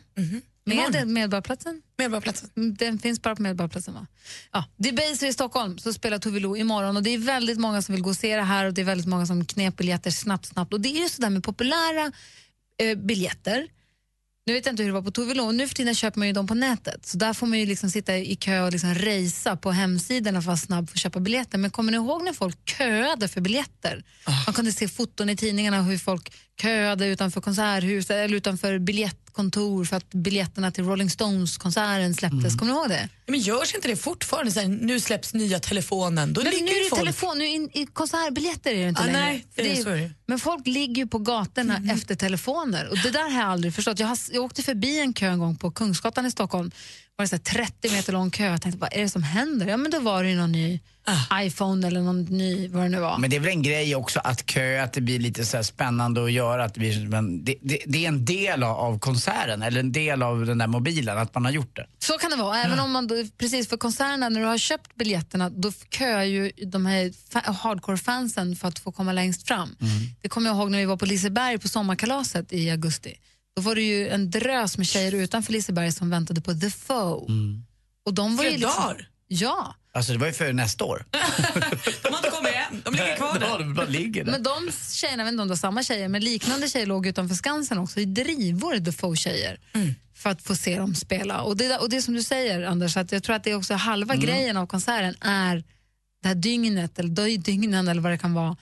Med 0.64 0.78
Imorgon. 0.78 1.14
Medborgarplatsen? 1.14 1.82
Medborgarplatsen. 1.98 2.50
Mm, 2.58 2.76
Den 2.76 3.00
finns 3.00 3.22
bara 3.22 3.36
på 3.36 3.42
Medborgarplatsen, 3.42 3.94
va? 3.94 4.08
Ja, 4.52 4.66
Debaser 4.78 5.28
i 5.28 5.34
Stockholm 5.34 5.78
så 5.78 5.94
spelar 5.94 6.20
Tove 6.20 6.40
Lo 6.40 6.58
imorgon 6.58 6.98
och 6.98 7.04
det 7.04 7.10
är 7.10 7.18
väldigt 7.18 7.58
många 7.60 7.82
som 7.82 7.96
vill 7.96 8.04
gå 8.04 8.10
och 8.10 8.16
se 8.16 8.36
det 8.36 8.44
här 8.44 8.66
och 8.66 8.74
det 8.74 8.82
är 8.82 8.86
väldigt 8.86 9.08
många 9.08 9.26
som 9.26 9.46
knep 9.46 9.78
biljetter 9.78 10.12
snabbt, 10.12 10.46
snabbt. 10.46 10.74
Och 10.74 10.82
det 10.82 10.90
är 10.90 11.02
ju 11.04 11.10
sådär 11.10 11.30
med 11.30 11.44
populära 11.44 12.12
eh, 12.78 12.98
biljetter 12.98 13.68
nu 14.46 14.54
vet 14.54 14.66
jag 14.66 14.74
inte 14.74 14.84
hur 14.84 14.90
det 14.90 14.94
var 14.94 15.02
på 15.02 15.12
Tove 15.12 15.34
Lo, 15.34 15.52
nu 15.52 15.68
för 15.68 15.76
tiden 15.76 15.96
köper 15.96 16.20
man 16.20 16.28
ju 16.28 16.34
dem 16.34 16.48
på 16.48 16.54
nätet. 16.54 17.06
Så 17.06 17.18
där 17.18 17.34
får 17.34 17.48
man 17.48 17.60
ju 17.60 17.66
liksom 17.66 17.90
sitta 17.90 18.18
i 18.18 18.36
kö 18.36 18.62
och 18.62 18.72
liksom 18.72 18.96
racea 18.96 19.56
på 19.56 19.72
hemsidorna 19.72 20.42
för 20.42 20.52
att 20.52 20.60
snabbt 20.60 20.92
få 20.92 20.98
köpa 20.98 21.20
biljetter. 21.20 21.58
Men 21.58 21.72
kommer 21.72 21.92
ni 21.92 21.98
ihåg 21.98 22.24
när 22.24 22.34
folk 22.34 22.70
köade 22.78 23.28
för 23.28 23.42
biljetter? 23.42 24.04
Man 24.46 24.54
kunde 24.54 24.72
se 24.72 24.88
foton 24.88 25.30
i 25.30 25.36
tidningarna 25.36 25.82
hur 25.82 25.98
folk 25.98 26.34
köade 26.62 27.08
utanför 27.08 27.42
konserthuset 27.42 28.12
eller 28.12 28.38
utanför 28.38 28.80
kontor 29.34 29.86
för 29.86 29.98
att 29.98 30.10
biljetterna 30.14 30.72
till 30.72 30.84
Rolling 30.84 31.10
Stones-konserten 31.10 32.14
släpptes. 32.16 32.56
Kommer 32.56 32.72
du 32.74 32.80
ihåg 32.80 32.90
det? 32.90 33.10
Men 33.28 33.40
görs 33.40 33.76
inte 33.76 33.88
det 33.88 33.96
fortfarande? 33.96 34.52
Så 34.52 34.60
här, 34.60 34.68
nu 34.68 35.00
släpps 35.00 35.34
nya 35.34 35.60
telefonen. 35.60 36.34
Då 36.34 36.42
Men 36.44 36.52
ligger 36.52 36.66
nu 36.66 36.72
är 36.72 36.84
det 36.84 36.90
folk. 36.90 37.00
telefon, 37.02 37.38
nu 37.38 37.46
i, 37.46 37.70
i 37.74 37.86
konsertbiljetter 37.86 38.72
är 38.72 38.84
det 38.84 38.90
inte 38.90 39.02
Ah, 39.02 39.06
längre. 39.06 39.20
nej, 39.22 39.46
För 39.56 39.64
det 39.64 39.80
är 39.80 39.86
det. 39.98 40.12
men 40.26 40.40
folk 40.40 40.68
ligger 40.68 40.96
ju 40.96 41.08
på 41.08 41.20
gatorna 41.20 41.78
Mm. 41.78 41.90
efter 41.90 42.16
telefoner 42.16 42.88
och 42.90 42.98
det 42.98 43.10
där 43.12 43.30
har 43.32 43.40
jag 43.42 43.50
aldrig 43.50 43.74
förstått. 43.76 44.00
Jag, 44.00 44.08
har, 44.08 44.18
jag 44.32 44.44
åkte 44.44 44.64
förbi 44.64 45.00
en 45.00 45.14
kö 45.14 45.28
en 45.28 45.40
gång 45.40 45.56
på 45.56 45.72
Kungsgatan 45.72 46.26
i 46.26 46.32
Stockholm. 46.32 46.72
var 47.16 47.24
det 47.26 47.30
så 47.30 47.36
här 47.36 47.44
30 47.44 47.92
meter 47.92 48.14
lång 48.14 48.32
kö. 48.32 48.46
Jag 48.46 48.62
tänkte, 48.62 48.80
vad 48.80 48.94
är 48.94 49.02
det 49.02 49.10
som 49.10 49.24
händer? 49.24 49.68
Ja, 49.68 49.78
men 49.78 49.92
då 49.92 50.00
var 50.00 50.24
det 50.24 50.36
någon 50.36 50.52
ny 50.52 50.80
Ah. 51.04 51.42
iPhone 51.42 51.88
eller 51.88 52.02
någon 52.02 52.24
ny, 52.24 52.68
vad 52.68 52.84
det 52.84 52.90
nu 52.90 53.00
var. 53.00 53.18
Men 53.18 53.30
det 53.30 53.36
är 53.36 53.40
väl 53.40 53.50
en 53.50 53.62
grej 53.62 53.96
också 53.96 54.20
att 54.24 54.46
kö, 54.46 54.84
att 54.84 54.94
det 54.94 55.02
blir 55.02 55.20
lite 55.20 55.46
så 55.46 55.58
här 55.58 55.64
spännande 55.64 56.24
att 56.24 56.32
göra. 56.32 56.64
Att 56.64 56.74
det, 56.74 56.80
blir, 56.80 57.08
men 57.08 57.46
det, 57.46 57.56
det, 57.62 57.80
det 57.86 58.04
är 58.06 58.08
en 58.08 58.26
del 58.26 58.64
av, 58.64 59.00
konserten, 59.00 59.62
eller 59.62 59.80
en 59.80 59.92
del 59.92 60.24
av 60.24 60.46
den 60.46 60.58
där 60.58 60.68
mobilen, 60.68 61.18
att 61.18 61.34
man 61.36 61.46
har 61.46 61.52
gjort 61.52 61.76
det. 61.76 61.86
Så 62.00 62.18
kan 62.18 62.30
det 62.32 62.36
vara. 62.38 62.58
Även 62.64 62.80
om 62.80 62.92
man 62.92 63.08
då, 63.08 63.16
precis 63.38 63.68
för 63.70 63.78
konserterna, 63.78 64.30
när 64.30 64.40
du 64.42 64.46
har 64.48 64.58
köpt 64.58 64.96
biljetterna, 64.96 65.50
då 65.50 65.72
köar 65.98 66.24
ju 66.24 66.52
de 66.66 66.86
här 66.86 67.10
fa- 67.32 67.54
hardcore-fansen 67.54 68.56
för 68.56 68.68
att 68.68 68.80
få 68.80 68.92
komma 68.92 69.12
längst 69.14 69.48
fram. 69.48 69.76
Det 70.22 70.30
kommer 70.30 70.50
jag 70.50 70.58
ihåg 70.58 70.72
när 70.72 70.78
vi 70.80 70.86
var 70.86 70.98
på 70.98 71.06
Liseberg 71.06 71.58
på 71.58 71.68
sommarkalaset 71.68 72.54
i 72.54 72.70
augusti. 72.72 73.14
Då 73.56 73.62
var 73.62 73.76
det 73.76 73.82
ju 73.82 74.10
en 74.10 74.32
drös 74.32 74.78
med 74.78 74.88
tjejer 74.88 75.12
utanför 75.16 75.54
Liseberg 75.54 75.92
som 75.92 76.10
väntade 76.10 76.42
på 76.42 76.54
The 76.54 76.70
Foe. 76.70 77.28
Och 78.06 78.14
de 78.14 78.38
var 78.38 78.44
ju 78.44 78.52
liksom, 78.52 78.70
dagar? 78.82 79.08
Ja, 79.34 79.76
Alltså 79.94 80.12
det 80.12 80.18
var 80.18 80.28
ju 80.28 80.34
för 80.34 80.54
nästa 80.54 80.84
år. 80.86 81.06
De 82.04 82.10
har 82.10 82.18
inte 82.18 82.30
kommit 82.30 82.54
än. 82.72 82.82
De 82.86 82.92
ligger 82.94 83.16
kvar 83.18 83.38
Ja, 83.42 83.48
där. 83.52 83.60
de 83.60 83.74
bara 83.74 83.86
ligger 83.86 84.24
där. 84.24 84.32
men 84.32 84.44
de 84.44 84.72
tjejerna, 84.92 85.22
jag 85.22 85.26
vet 85.26 85.32
inte 85.32 85.42
om 85.42 85.48
det 85.48 85.52
var 85.52 85.58
samma 85.58 85.84
tjejer, 85.84 86.08
men 86.08 86.24
liknande 86.24 86.70
tjejer 86.70 86.86
låg 86.86 87.08
utanför 87.08 87.36
Skansen 87.36 87.78
också 87.78 88.00
i 88.00 88.06
drivor, 88.06 88.86
The 88.86 88.92
Foe-tjejer, 88.92 89.60
för 90.16 90.30
att 90.30 90.42
få 90.42 90.56
se 90.56 90.78
dem 90.78 90.96
spela. 90.96 91.42
Och 91.42 91.58
det, 91.58 91.78
och 91.78 91.90
det 91.90 92.02
som 92.02 92.14
du 92.14 92.24
säger, 92.24 92.64
Anders, 92.64 92.98
att 92.98 93.12
jag 93.12 93.24
tror 93.24 93.36
att 93.36 93.44
det 93.44 93.52
är 93.52 93.56
också 93.58 93.74
halva 93.74 94.16
grejen 94.16 94.58
av 94.58 94.68
konserten 94.68 95.16
är 95.22 95.64
det 96.22 96.28
här 96.28 96.36
dygnet, 96.36 97.00
eller 97.00 97.10
dy- 97.10 97.38
dygnen 97.38 97.88
eller 97.88 98.02
vad 98.02 98.12
det 98.12 98.18
kan 98.18 98.34
vara, 98.34 98.58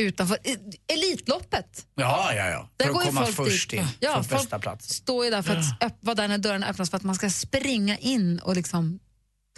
utanför 0.00 0.38
e- 0.44 0.56
Elitloppet. 0.92 1.86
Ja, 1.94 2.32
ja, 2.34 2.48
ja. 2.48 2.70
Där 2.76 2.86
För 2.86 2.92
går 2.92 3.00
att 3.00 3.06
komma 3.06 3.26
folk 3.26 3.36
först 3.50 3.70
dit. 3.70 3.80
in, 3.80 3.86
Ja, 4.00 4.12
från 4.14 4.24
folk 4.24 4.40
bästa 4.42 4.58
plats. 4.58 4.94
står 4.94 5.24
ju 5.24 5.30
där 5.30 5.42
för 5.42 5.56
att 5.56 5.80
öpp- 5.80 5.98
vara 6.00 6.14
där 6.14 6.28
när 6.28 6.38
dörrarna 6.38 6.66
öppnas 6.68 6.90
för 6.90 6.96
att 6.96 7.02
man 7.02 7.14
ska 7.14 7.30
springa 7.30 7.96
in 7.98 8.38
och 8.38 8.56
liksom 8.56 8.98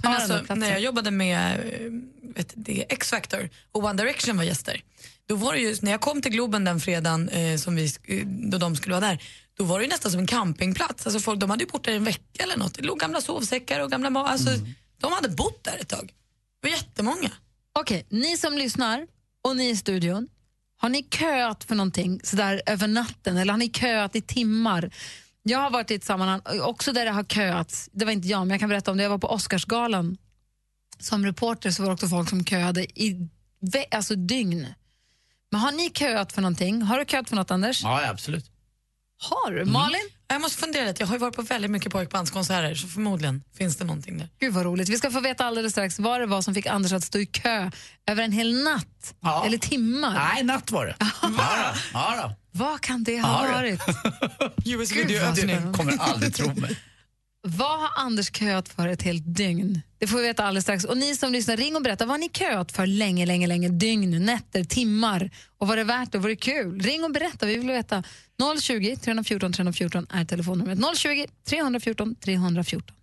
Men 0.02 0.12
alltså, 0.12 0.54
när 0.54 0.71
jag 0.71 0.80
jobbade 0.80 1.11
med 1.11 1.61
eh, 1.61 1.90
vet, 2.37 2.52
det, 2.56 2.85
X-Factor 2.92 3.50
och 3.73 3.85
One 3.85 4.02
Direction 4.02 4.37
var 4.37 4.44
gäster, 4.44 4.82
då 5.26 5.35
var 5.35 5.52
det 5.52 5.61
ju, 5.61 5.76
när 5.82 5.90
jag 5.90 6.00
kom 6.00 6.23
till 6.23 6.32
Globen 6.32 6.64
den 6.64 6.80
fredagen 6.80 7.28
eh, 7.28 7.56
som 7.56 7.76
vi, 7.76 7.85
eh, 8.04 8.26
då 8.26 8.59
de 8.59 8.76
skulle 8.76 8.94
vara 8.94 9.06
där, 9.09 9.23
då 9.56 9.64
var 9.64 9.78
det 9.78 9.85
ju 9.85 9.88
nästan 9.90 10.11
som 10.11 10.21
en 10.21 10.26
campingplats. 10.26 11.06
Alltså 11.06 11.21
folk, 11.21 11.40
de 11.40 11.50
hade 11.50 11.64
ju 11.64 11.71
bott 11.71 11.85
där 11.85 11.92
en 11.92 12.04
vecka 12.04 12.42
eller 12.42 12.56
något. 12.56 12.75
Det 12.75 12.82
låg 12.82 12.99
gamla 13.00 13.21
sovsäckar 13.21 13.80
och 13.80 13.90
gamla 13.90 14.11
ma- 14.11 14.26
alltså, 14.26 14.50
De 15.00 15.12
hade 15.12 15.28
bott 15.28 15.64
där 15.64 15.78
ett 15.80 15.88
tag. 15.88 16.12
Det 16.62 16.68
var 16.68 16.76
jättemånga. 16.76 17.30
Okej, 17.78 18.06
ni 18.09 18.37
som 18.37 18.59
lyssnar 18.59 19.06
och 19.44 19.56
ni 19.56 19.68
i 19.71 19.76
studion, 19.76 20.28
har 20.78 20.88
ni 20.88 21.02
köat 21.02 21.64
för 21.64 21.75
någonting 21.75 22.21
sådär 22.25 22.62
över 22.66 22.88
natten 22.88 23.37
eller 23.37 23.52
har 23.52 23.59
ni 23.59 23.68
köat 23.71 24.16
i 24.16 24.21
timmar? 24.23 24.90
Jag 25.42 25.58
har 25.58 25.70
varit 25.70 25.90
i 25.90 25.94
ett 25.94 26.04
sammanhang 26.04 26.40
också 26.62 26.92
där 26.92 27.04
det 27.04 27.11
har 27.11 27.25
köats. 27.25 27.88
Det 27.92 28.04
var 28.04 28.12
inte 28.12 28.28
jag, 28.28 28.40
men 28.40 28.50
jag 28.50 28.61
kan 28.61 28.68
berätta 28.68 28.90
om 28.90 28.96
det. 28.96 29.02
Jag 29.02 29.11
var 29.11 29.18
på 29.18 29.28
Oscarsgalan. 29.28 30.16
Som 30.99 31.26
reporter 31.26 31.70
så 31.70 31.82
var 31.82 31.88
det 31.88 31.94
också 31.94 32.08
folk 32.08 32.28
som 32.28 32.44
köade 32.44 32.82
i 32.82 33.28
alltså 33.90 34.14
dygn. 34.14 34.66
Men 35.50 35.61
har 35.61 35.72
ni 35.72 35.90
köat 35.90 36.32
för 36.32 36.42
någonting? 36.42 36.82
Har 36.82 36.99
du 36.99 37.04
köat 37.04 37.28
för 37.28 37.37
något, 37.37 37.50
Anders? 37.50 37.82
Ja, 37.82 38.08
absolut. 38.11 38.50
Har 39.18 39.52
du? 39.52 39.64
Malin? 39.64 40.00
Jag 40.33 40.41
måste 40.41 40.59
fundera 40.59 40.85
lite, 40.87 41.03
jag 41.03 41.07
har 41.07 41.15
ju 41.15 41.19
varit 41.19 41.37
på 41.37 41.43
väldigt 41.43 41.71
mycket 41.71 41.93
pojkbandskonserter 41.93 42.75
så 42.75 42.89
förmodligen 42.89 43.43
finns 43.59 43.77
det 43.77 43.85
någonting 43.85 44.19
där. 44.19 44.29
Gud 44.41 44.53
vad 44.55 44.65
roligt. 44.65 44.89
Vi 44.89 44.99
ska 44.99 45.11
få 45.11 45.21
veta 45.21 45.45
alldeles 45.45 45.73
strax 45.73 45.99
vad 45.99 46.21
det 46.21 46.27
var 46.27 46.43
som 46.43 46.55
fick 46.55 46.67
Anders 46.67 46.93
att 46.93 47.05
stå 47.05 47.19
i 47.19 47.27
kö 47.27 47.71
över 48.07 48.23
en 48.23 48.33
hel 48.33 48.62
natt. 48.65 49.15
Ja. 49.21 49.47
Eller 49.47 49.59
timmar. 49.59 50.15
Nej, 50.15 50.43
natt 50.45 50.71
var 50.71 50.87
det. 50.87 50.97
Ja, 50.99 51.07
då. 51.23 51.35
ja, 51.93 52.15
då. 52.23 52.35
Vad 52.51 52.81
kan 52.81 53.05
det 53.05 53.21
ha 53.21 53.49
varit? 53.53 53.81
Gud, 54.65 54.79
vad 54.79 55.09
Du 55.09 55.43
spännande. 55.43 55.79
kommer 55.79 55.99
aldrig 55.99 56.35
tro 56.35 56.55
mig. 56.55 56.77
Vad 57.49 57.80
har 57.80 57.90
Anders 57.96 58.32
köat 58.37 58.68
för 58.68 58.88
ett 58.88 59.02
helt 59.02 59.22
dygn? 59.26 59.82
Det 59.99 60.06
får 60.06 60.16
vi 60.18 60.22
veta 60.22 60.44
alldeles 60.44 60.64
strax. 60.64 60.84
Och 60.84 60.96
ni 60.96 61.16
som 61.16 61.32
lyssnar, 61.32 61.56
ring 61.56 61.76
och 61.76 61.82
berätta. 61.82 62.04
Vad 62.04 62.11
har 62.11 62.18
ni 62.18 62.28
köat 62.28 62.72
för 62.72 62.87
länge, 62.87 63.26
länge, 63.26 63.46
länge? 63.46 63.68
Dygn, 63.68 64.25
nätter, 64.25 64.64
timmar? 64.64 65.30
Och 65.58 65.68
var 65.68 65.76
det 65.76 65.84
värt 65.84 66.12
det? 66.12 66.18
Var 66.18 66.28
det 66.28 66.37
kul? 66.37 66.80
Ring 66.80 67.04
och 67.04 67.12
berätta. 67.12 67.46
Vi 67.46 67.56
vill 67.56 67.68
veta. 67.68 68.02
020 68.61 68.96
314 68.96 69.52
314 69.52 70.06
är 70.11 70.25
telefonnumret. 70.25 70.78
020 70.96 71.26
314 71.49 72.14
314. 72.14 72.96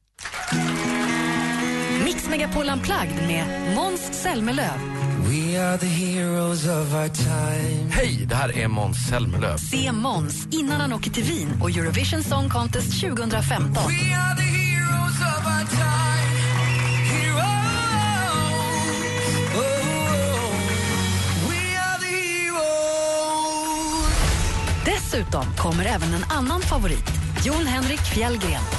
Mix 2.06 2.30
Megapol 2.30 2.70
Unplugged 2.70 3.28
med 3.28 3.76
Måns 3.76 4.10
Zelmerlöw. 4.12 4.99
Hej, 7.92 8.26
det 8.30 8.36
här 8.36 8.58
är 8.58 8.68
Måns 8.68 8.98
Zelmerlöw. 9.10 9.58
Se 9.58 9.92
Måns 9.92 10.48
innan 10.52 10.82
han 10.82 10.94
åker 10.94 11.12
till 11.12 11.24
Wien 11.24 11.62
och 11.62 11.70
Eurovision 11.70 12.24
Song 12.24 12.50
Contest 12.50 13.02
2015. 13.02 13.84
Dessutom 24.86 25.46
kommer 25.58 25.86
även 25.86 26.14
en 26.14 26.24
annan 26.30 26.62
favorit, 26.62 27.12
Jon 27.46 27.68
Henrik 27.68 28.00
Fjällgren. 28.00 28.79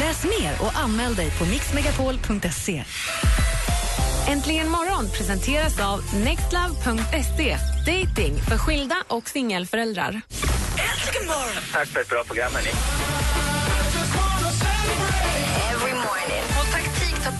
Läs 0.00 0.24
mer 0.24 0.52
och 0.60 0.78
anmäl 0.78 1.14
dig 1.14 1.30
på 1.38 1.44
mixmegapol.se. 1.44 2.84
Äntligen 4.28 4.68
morgon 4.68 5.10
presenteras 5.10 5.80
av 5.80 6.00
nextlove.se. 6.14 7.56
Dating 7.86 8.34
för 8.48 8.58
skilda 8.58 8.96
och 9.08 9.28
singelföräldrar. 9.28 10.20
Tack 11.72 11.88
för 11.88 12.00
ett 12.00 12.08
bra 12.08 12.24
program, 12.24 12.52
hörni. 12.54 12.70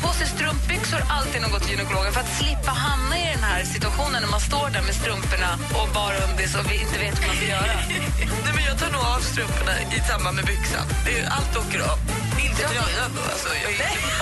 På 0.03 0.09
sig 0.09 0.27
strumpbyxor 0.27 1.03
alltid 1.09 1.41
något 1.43 1.71
gynekologen 1.71 2.13
för 2.13 2.21
att 2.21 2.37
slippa 2.39 2.71
hamna 2.71 3.19
i 3.19 3.27
den 3.35 3.43
här 3.43 3.65
situationen 3.65 4.23
när 4.23 4.31
man 4.31 4.41
står 4.41 4.69
där 4.75 4.83
med 4.83 4.95
strumporna 4.95 5.51
och 5.79 5.89
bara 5.95 6.17
undis 6.27 6.55
och 6.59 6.65
vi 6.71 6.75
inte 6.85 6.99
vet 6.99 7.21
hur 7.21 7.27
man 7.27 7.37
ska 7.37 7.47
göra. 7.47 7.77
Nej, 8.45 8.53
men 8.57 8.65
jag 8.65 8.79
tar 8.79 8.91
nog 8.97 9.03
av 9.17 9.21
strumporna 9.21 9.75
i 9.97 10.01
samband 10.11 10.37
med 10.37 10.45
byxan. 10.45 10.87
Det 11.07 11.19
är, 11.19 11.25
allt 11.37 11.57
åker 11.57 11.81
av. 11.93 12.22
Inte 12.45 12.63
då. 12.63 12.69
Alltså, 13.25 13.49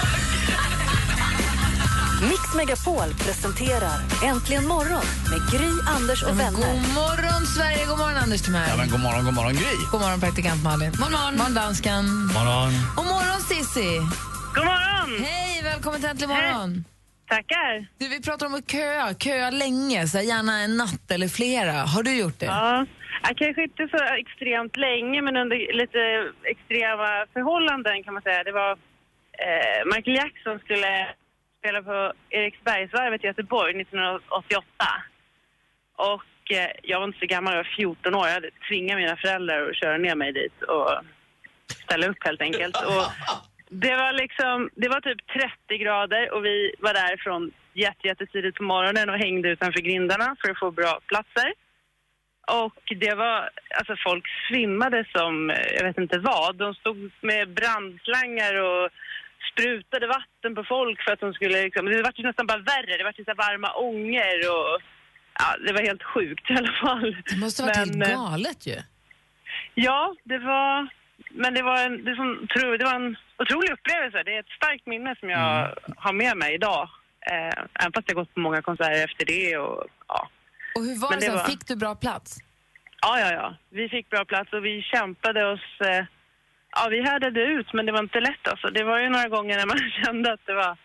Mix 2.23 2.55
Megapol 2.57 3.15
presenterar 3.19 4.01
Äntligen 4.25 4.67
morgon 4.67 5.05
med 5.31 5.41
Gry, 5.53 5.71
Anders 5.97 6.23
och 6.23 6.41
vänner. 6.41 6.73
God 6.73 6.95
morgon, 6.95 7.47
Sverige! 7.47 7.85
God 7.87 7.99
morgon, 7.99 8.17
Anders 8.17 8.43
Timell. 8.43 8.69
Ja, 8.69 8.77
men 8.77 8.91
god 8.91 9.01
morgon, 9.01 9.25
god 9.25 9.35
morgon 9.35 9.53
Gry. 9.55 9.77
God 9.93 10.01
morgon, 10.01 10.21
praktikant 10.21 10.63
Malin. 10.65 10.91
God 10.91 11.11
morgon, 11.11 11.37
morgon 11.37 11.55
dansken. 11.55 12.27
Morgon. 12.27 12.73
Och 12.97 13.05
morgon, 13.05 13.41
Sissi. 13.49 13.97
God 14.55 14.65
morgon! 14.65 15.25
Hej, 15.25 15.63
välkommen 15.63 16.01
till 16.01 16.11
Äntligen 16.11 16.31
morgon. 16.31 16.85
Tackar. 17.29 17.87
Du, 17.99 18.09
vi 18.09 18.21
pratar 18.21 18.47
om 18.47 18.55
att 18.55 18.71
köa, 18.71 19.15
köa 19.15 19.51
länge, 19.51 20.09
så 20.09 20.19
gärna 20.21 20.61
en 20.61 20.77
natt 20.77 21.11
eller 21.11 21.29
flera. 21.29 21.73
Har 21.73 22.03
du 22.03 22.17
gjort 22.17 22.39
det? 22.41 22.47
Ja, 22.47 22.87
kanske 23.23 23.63
inte 23.63 23.89
så 23.89 24.05
extremt 24.15 24.77
länge, 24.77 25.23
men 25.23 25.37
under 25.37 25.73
lite 25.73 26.33
extrema 26.45 27.27
förhållanden 27.33 28.03
kan 28.03 28.15
man 28.15 28.23
säga. 28.23 28.45
Det 28.45 28.53
var 28.53 28.73
eh, 29.33 29.85
Michael 29.95 30.17
Jackson 30.17 30.59
skulle 30.59 31.07
spela 31.59 31.83
på 31.83 32.13
Eriksbergsvarvet 32.31 33.25
i 33.25 33.27
Göteborg 33.27 33.81
1988. 33.81 34.65
Och 35.97 36.53
eh, 36.53 36.71
jag 36.83 36.99
var 36.99 37.07
inte 37.07 37.19
så 37.19 37.27
gammal, 37.27 37.53
jag 37.55 37.65
var 37.65 37.77
14 37.77 38.15
år. 38.15 38.27
Jag 38.27 38.35
hade 38.35 38.51
tvingat 38.69 38.97
mina 38.97 39.17
föräldrar 39.17 39.71
att 39.71 39.77
köra 39.77 39.99
ner 39.99 40.15
mig 40.15 40.33
dit 40.33 40.63
och 40.63 40.91
ställa 41.85 42.07
upp 42.07 42.25
helt 42.25 42.43
enkelt. 42.43 42.77
Och 42.77 43.05
det 43.69 43.97
var 43.97 44.13
liksom, 44.13 44.71
det 44.75 44.89
var 44.89 45.01
typ 45.01 45.27
30 45.67 45.79
grader 45.79 46.35
och 46.35 46.45
vi 46.45 46.75
var 46.79 46.95
där 46.95 47.17
från 47.17 47.53
jätte, 47.73 48.09
jättetidigt 48.09 48.57
på 48.57 48.63
morgonen 48.63 49.11
och 49.11 49.19
hängde 49.19 49.49
utanför 49.49 49.81
grindarna 49.81 50.37
för 50.41 50.51
att 50.51 50.59
få 50.59 50.71
bra 50.71 51.01
platser. 51.07 51.53
Och 52.51 52.83
det 52.97 53.15
var, 53.15 53.51
alltså 53.79 53.95
folk 54.07 54.25
svimmade 54.49 55.05
som, 55.13 55.53
jag 55.77 55.85
vet 55.85 55.99
inte 55.99 56.19
vad. 56.19 56.57
De 56.57 56.75
stod 56.75 57.11
med 57.21 57.55
brandslangar 57.55 58.55
och 58.55 58.91
sprutade 59.53 60.07
vatten 60.07 60.55
på 60.55 60.65
folk 60.65 61.03
för 61.03 61.13
att 61.13 61.21
de 61.21 61.33
skulle 61.35 61.63
liksom, 61.63 61.87
det 61.87 62.03
var 62.03 62.13
ju 62.17 62.25
nästan 62.25 62.47
bara 62.47 62.59
värre. 62.59 62.97
Det 62.97 63.05
var 63.05 63.15
ju 63.17 63.25
så 63.25 63.35
varma 63.35 63.71
ånger 63.73 64.39
och 64.57 64.81
ja, 65.39 65.49
det 65.67 65.73
var 65.73 65.83
helt 65.83 66.03
sjukt 66.03 66.51
i 66.51 66.55
alla 66.55 66.73
fall. 66.73 67.17
Det 67.31 67.37
måste 67.37 67.63
ha 67.63 67.67
varit 67.69 67.95
Men, 67.95 68.03
helt 68.03 68.13
eh, 68.13 68.25
galet 68.25 68.67
ju. 68.67 68.77
Ja, 69.75 70.15
det 70.25 70.39
var... 70.39 70.89
Men 71.31 71.55
det 71.55 71.63
var 71.63 71.79
en, 71.87 72.05
det 72.05 72.15
som, 72.17 72.49
det 72.79 72.85
var 72.85 72.95
en 72.95 73.17
otrolig 73.39 73.71
upplevelse. 73.73 74.23
Det 74.25 74.35
är 74.35 74.41
ett 74.41 74.57
starkt 74.57 74.87
minne 74.87 75.17
som 75.21 75.31
jag 75.31 75.75
har 75.97 76.13
med 76.13 76.37
mig 76.37 76.55
idag. 76.55 76.89
Eh, 77.31 77.65
även 77.81 77.93
fast 77.93 78.09
jag 78.09 78.17
gått 78.17 78.35
på 78.35 78.41
många 78.41 78.63
konserter 78.63 79.05
efter 79.05 79.25
det 79.27 79.59
och 79.59 79.85
ja. 80.09 80.29
Och 80.81 80.87
hur 80.87 80.97
var 81.01 81.11
Men 81.11 81.19
det, 81.21 81.27
det 81.27 81.31
sen? 81.31 81.37
var- 81.37 81.45
Fick 81.45 81.67
du 81.67 81.77
bra 81.77 81.95
plats? 81.95 82.39
Ja, 83.03 83.21
ja, 83.21 83.33
ja. 83.33 83.57
Vi 83.71 83.89
fick 83.89 84.11
bra 84.11 84.25
plats 84.25 84.53
och 84.53 84.65
vi 84.65 84.83
kämpade 84.83 85.47
oss... 85.53 85.67
Eh, 85.81 86.05
ja, 86.77 86.89
vi 86.91 87.03
härdade 87.03 87.41
ut, 87.41 87.73
men 87.73 87.87
det 87.87 87.93
var 87.93 87.99
inte 88.03 88.21
lätt 88.21 88.49
alltså. 88.51 88.67
Det 88.69 88.85
var 88.85 88.99
ju 89.01 89.09
några 89.09 89.29
gånger 89.29 89.57
när 89.59 89.67
man 89.67 89.79
kände 90.05 90.33
att 90.33 90.41
det 90.47 90.55
var... 90.55 90.77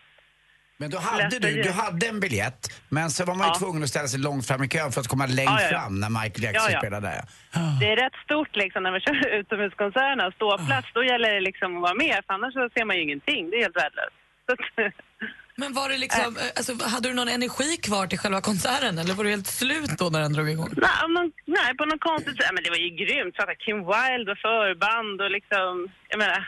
Men 0.78 0.90
då 0.90 0.98
hade 0.98 1.38
du, 1.38 1.62
du 1.62 1.70
hade 1.70 2.06
en 2.06 2.20
biljett, 2.20 2.82
men 2.88 3.10
så 3.10 3.24
var 3.24 3.34
man 3.34 3.46
ju 3.46 3.50
Ja. 3.52 3.58
tvungen 3.58 3.82
att 3.82 3.88
ställa 3.88 4.08
sig 4.08 4.20
långt 4.20 4.46
fram 4.46 4.62
i 4.62 4.68
kön 4.68 4.92
för 4.92 5.00
att 5.00 5.08
komma 5.08 5.26
längst 5.26 5.52
Ja, 5.52 5.60
ja, 5.62 5.68
ja. 5.72 5.80
fram 5.80 6.00
när 6.00 6.10
Michael 6.10 6.42
Jackson 6.44 6.66
Ja, 6.68 6.72
ja. 6.72 6.78
spelade 6.80 7.06
där. 7.06 7.22
Det 7.80 7.86
är 7.92 7.96
rätt 7.96 8.16
stort 8.24 8.56
liksom 8.56 8.82
när 8.82 8.90
man 8.90 9.00
kör 9.00 9.28
utomhuskonserterna. 9.40 10.30
Ståplats, 10.32 10.88
då 10.94 11.04
gäller 11.04 11.34
det 11.34 11.40
liksom 11.40 11.76
att 11.76 11.82
vara 11.82 11.94
med, 11.94 12.16
för 12.26 12.34
annars 12.34 12.52
så 12.54 12.68
ser 12.74 12.84
man 12.84 12.96
ju 12.96 13.02
ingenting. 13.02 13.50
Det 13.50 13.56
är 13.56 13.62
helt 13.62 13.76
värdelöst. 13.76 14.16
Men 15.56 15.72
var 15.72 15.88
det 15.88 15.98
liksom, 15.98 16.36
eh, 16.36 16.42
alltså, 16.56 16.72
hade 16.84 17.08
du 17.08 17.14
någon 17.14 17.28
energi 17.28 17.76
kvar 17.76 18.06
till 18.06 18.18
själva 18.18 18.40
konserten 18.40 18.98
eller 18.98 19.14
var 19.14 19.24
du 19.24 19.30
helt 19.30 19.46
slut 19.46 19.90
då 19.98 20.06
när 20.10 20.20
den 20.20 20.32
drog 20.32 20.50
igång? 20.50 20.70
nej, 20.76 20.90
någon, 21.08 21.32
nej, 21.44 21.76
på 21.78 21.84
något 21.84 22.00
konstigt 22.00 22.36
sätt. 22.36 22.50
Men 22.54 22.62
det 22.64 22.70
var 22.70 22.76
ju 22.76 22.90
grymt. 23.02 23.34
Så 23.36 23.42
att 23.42 23.58
Kim 23.64 23.78
Wilde 23.90 24.32
och 24.32 24.38
förband 24.38 25.20
och 25.24 25.30
liksom... 25.30 25.72
Jag 26.08 26.18
menar, 26.18 26.40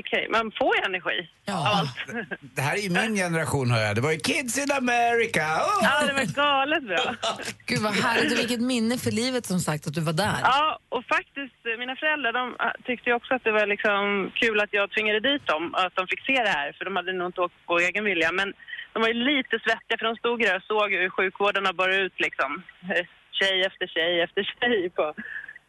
okej, 0.00 0.24
man 0.30 0.52
får 0.58 0.76
ju 0.76 0.80
energi 0.90 1.18
av 1.50 1.64
allt. 1.76 1.96
Det 2.56 2.62
här 2.62 2.74
är 2.78 2.82
ju 2.86 2.90
min 2.90 3.14
generation 3.24 3.70
hör 3.70 3.82
jag. 3.86 3.94
Det 3.96 4.00
var 4.00 4.12
ju 4.12 4.18
Kids 4.18 4.58
in 4.62 4.72
America. 4.82 5.46
Oh! 5.68 5.80
Ja, 5.86 5.94
det 6.08 6.14
var 6.20 6.28
galet 6.44 6.84
bra. 6.90 7.04
Gud 7.66 7.80
vad 7.86 7.94
härligt 8.06 8.32
och 8.32 8.38
vilket 8.38 8.60
minne 8.60 8.98
för 8.98 9.10
livet 9.10 9.44
som 9.46 9.60
sagt 9.60 9.86
att 9.86 9.94
du 9.94 10.00
var 10.00 10.12
där. 10.26 10.38
Ja, 10.42 10.78
och 10.88 11.04
faktiskt 11.16 11.60
eh, 11.68 11.78
mina 11.82 11.96
föräldrar 12.02 12.32
de 12.40 12.44
eh, 12.64 12.72
tyckte 12.86 13.10
ju 13.10 13.14
också 13.16 13.34
att 13.34 13.44
det 13.44 13.52
var 13.52 13.66
liksom 13.66 14.30
kul 14.34 14.60
att 14.60 14.72
jag 14.78 14.90
tvingade 14.90 15.20
dit 15.20 15.46
dem, 15.46 15.74
att 15.74 15.94
de 15.98 16.06
fick 16.06 16.22
se 16.26 16.36
det 16.48 16.54
här, 16.58 16.68
för 16.76 16.84
de 16.84 16.96
hade 16.96 17.12
nog 17.12 17.28
inte 17.28 17.40
åkt 17.40 17.66
på 17.66 17.78
egen 17.78 18.04
vilja. 18.04 18.30
Men 18.32 18.48
de 18.92 18.96
var 19.02 19.08
ju 19.08 19.18
lite 19.32 19.54
svettiga 19.64 19.98
för 19.98 20.06
de 20.10 20.16
stod 20.16 20.38
där 20.40 20.56
och 20.56 20.68
såg 20.72 20.88
hur 20.92 21.10
sjukvårdarna 21.10 21.72
bar 21.72 21.88
ut 21.88 22.16
liksom 22.26 22.62
eh, 22.90 23.04
tjej 23.38 23.56
efter 23.68 23.86
tjej 23.86 24.20
efter 24.20 24.42
tjej 24.52 24.90
på 24.90 25.14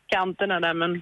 kanterna 0.07 0.59
där. 0.59 0.73
Men 0.73 1.01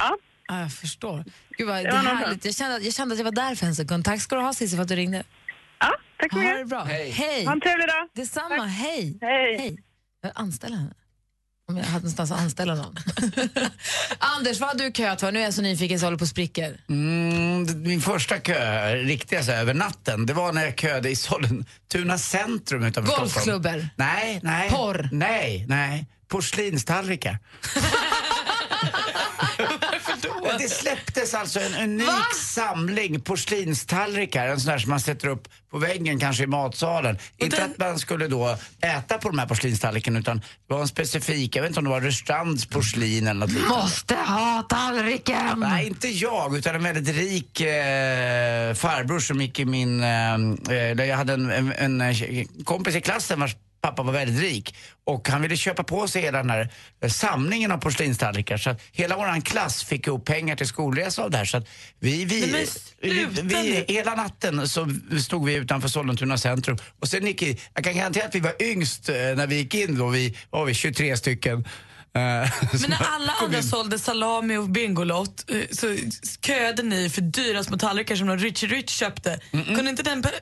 ja, 0.00 0.16
Ja, 0.48 0.60
jag 0.60 0.72
förstår. 0.72 1.24
Gud 1.58 1.66
vad, 1.68 1.76
det 1.76 1.82
Det 1.82 1.90
var 1.90 1.98
härligt. 2.02 2.44
Jag 2.44 2.54
kände, 2.54 2.78
jag 2.78 2.94
kände 2.94 3.12
att 3.12 3.18
jag 3.18 3.24
var 3.24 3.32
där 3.32 3.54
för 3.54 3.66
en 3.66 3.74
sekund. 3.74 4.04
Tack 4.04 4.20
ska 4.22 4.36
du 4.36 4.42
ha 4.42 4.52
Cissi 4.52 4.76
för 4.76 4.82
att 4.82 4.88
du 4.88 4.96
ringde. 4.96 5.22
ja 5.80 5.92
tack 6.18 6.32
så 6.32 6.38
Ha 6.38 6.44
det 6.48 6.54
mycket. 6.54 6.68
bra. 6.68 6.84
Hej. 6.84 7.10
Hej. 7.10 7.44
Ha 7.44 7.52
en 7.52 7.60
trevlig 7.60 7.86
dag. 7.88 8.08
Detsamma. 8.14 8.64
Hej. 8.66 9.18
Hej. 9.20 9.56
Hej. 9.58 9.78
Jag 10.22 10.28
vill 10.28 10.32
anställa 10.34 10.76
henne. 10.76 10.92
Om 11.68 11.76
jag 11.76 11.84
hade 11.84 11.96
någonstans 11.98 12.30
att 12.32 12.40
anställa 12.40 12.74
någon. 12.74 12.96
Anders, 14.18 14.60
vad 14.60 14.68
har 14.68 14.74
du 14.78 14.92
köat 14.92 15.20
för? 15.20 15.32
Nu 15.32 15.40
är 15.40 15.44
jag 15.44 15.54
så 15.54 15.62
nyfiken 15.62 15.98
så 15.98 16.02
jag 16.04 16.06
håller 16.06 16.18
på 16.18 16.22
och 16.22 16.28
spricker. 16.28 16.80
Mm, 16.88 17.82
min 17.82 18.00
första 18.00 18.38
kö, 18.38 18.94
riktiga 18.96 19.42
så 19.42 19.52
här, 19.52 19.60
över 19.60 19.74
natten, 19.74 20.26
det 20.26 20.32
var 20.32 20.52
när 20.52 20.64
jag 20.64 20.78
köade 20.78 21.10
i 21.10 21.16
Sollentuna 21.16 22.18
centrum 22.18 22.84
utanför 22.84 23.12
Stockholm. 23.12 23.30
Golfklubbor? 23.34 23.88
Nej, 23.96 24.40
nej. 24.42 24.70
Porr? 24.70 25.08
Nej, 25.12 25.64
nej. 25.68 26.06
Porslinstallrikar. 26.28 27.38
Ja, 30.52 30.58
Det 30.58 30.68
släpptes 30.68 31.34
alltså 31.34 31.60
en 31.60 31.74
unik 31.74 32.34
samling 32.54 33.20
porslinstallrikar, 33.20 34.46
en 34.48 34.60
sån 34.60 34.72
där 34.72 34.78
som 34.78 34.90
man 34.90 35.00
sätter 35.00 35.28
upp 35.28 35.48
på 35.70 35.78
väggen 35.78 36.20
kanske 36.20 36.42
i 36.42 36.46
matsalen. 36.46 37.18
Inte 37.38 37.56
den- 37.56 37.70
att 37.70 37.78
man 37.78 37.98
skulle 37.98 38.28
då 38.28 38.56
äta 38.80 39.18
på 39.18 39.28
de 39.28 39.38
här 39.38 39.46
porslinstallrikarna 39.46 40.18
utan 40.18 40.38
det 40.38 40.74
var 40.74 40.80
en 40.80 40.88
specifik, 40.88 41.56
jag 41.56 41.62
vet 41.62 41.68
inte 41.70 41.80
om 41.80 41.84
det 41.84 41.90
var 41.90 42.00
Rörstrands 42.00 42.66
porslin 42.66 43.26
eller 43.26 43.40
något 43.40 43.50
liknande. 43.52 43.76
Måste 43.82 44.14
ha 44.14 44.62
tallriken! 44.68 45.60
Nej, 45.60 45.86
inte 45.86 46.08
jag, 46.08 46.56
utan 46.56 46.74
en 46.74 46.82
väldigt 46.82 47.16
rik 47.16 47.60
eh, 47.60 48.74
farbror 48.74 49.20
som 49.20 49.40
gick 49.40 49.58
i 49.58 49.64
min... 49.64 50.02
Eh, 50.02 50.34
eh, 50.70 50.76
jag 51.06 51.16
hade 51.16 51.32
en, 51.32 51.50
en, 51.72 52.00
en 52.00 52.14
kompis 52.64 52.96
i 52.96 53.00
klassen 53.00 53.40
vars 53.40 53.56
pappa 53.82 54.02
var 54.02 54.12
väldigt 54.12 54.42
rik. 54.42 54.74
Och 55.04 55.28
han 55.28 55.42
ville 55.42 55.56
köpa 55.56 55.84
på 55.84 56.08
sig 56.08 56.22
hela 56.22 56.38
den 56.38 56.50
här 56.50 56.70
eh, 57.02 57.08
samlingen 57.10 57.72
av 57.72 57.78
porslinstallrikar. 57.78 58.56
Så 58.56 58.70
att 58.70 58.80
hela 58.92 59.16
vår 59.16 59.40
klass 59.40 59.84
fick 59.84 60.06
ihop 60.06 60.24
pengar 60.26 60.56
till 60.56 60.66
skolresa 60.66 61.22
av 61.22 61.30
det 61.30 61.36
här. 61.36 61.44
Så 61.44 61.56
att 61.56 61.68
vi, 61.98 62.24
vi, 62.24 62.52
Nej, 62.52 62.66
vi, 63.00 63.26
vi, 63.42 63.84
hela 63.88 64.14
natten 64.14 64.68
så 64.68 64.88
stod 65.20 65.46
vi 65.46 65.54
utanför 65.54 65.88
Sollentuna 65.88 66.38
centrum. 66.38 66.78
Och 67.00 67.08
sen 67.08 67.26
gick 67.26 67.42
jag 67.74 67.84
kan 67.84 67.96
garantera 67.96 68.24
att 68.24 68.34
vi 68.34 68.40
var 68.40 68.62
yngst 68.62 69.08
eh, 69.08 69.14
när 69.14 69.46
vi 69.46 69.56
gick 69.56 69.74
in 69.74 69.98
då. 69.98 70.08
Vi 70.08 70.36
var 70.50 70.64
vi 70.64 70.74
23 70.74 71.16
stycken. 71.16 71.64
Eh, 72.14 72.20
Men 72.20 72.50
när 72.88 73.06
alla 73.16 73.32
andra 73.42 73.58
in. 73.58 73.64
sålde 73.64 73.98
salami 73.98 74.56
och 74.56 74.68
Bingolott 74.68 75.44
eh, 75.50 75.56
så 75.72 75.96
köade 76.46 76.82
ni 76.82 77.10
för 77.10 77.20
dyra 77.20 77.64
små 77.64 77.76
tallrikar 77.78 78.16
som 78.16 78.26
någon 78.26 78.38
Richie 78.38 78.68
Rich 78.68 78.90
köpte. 78.90 79.40
Kunde 79.50 79.90
inte 79.90 80.02
den... 80.02 80.22
per- 80.22 80.32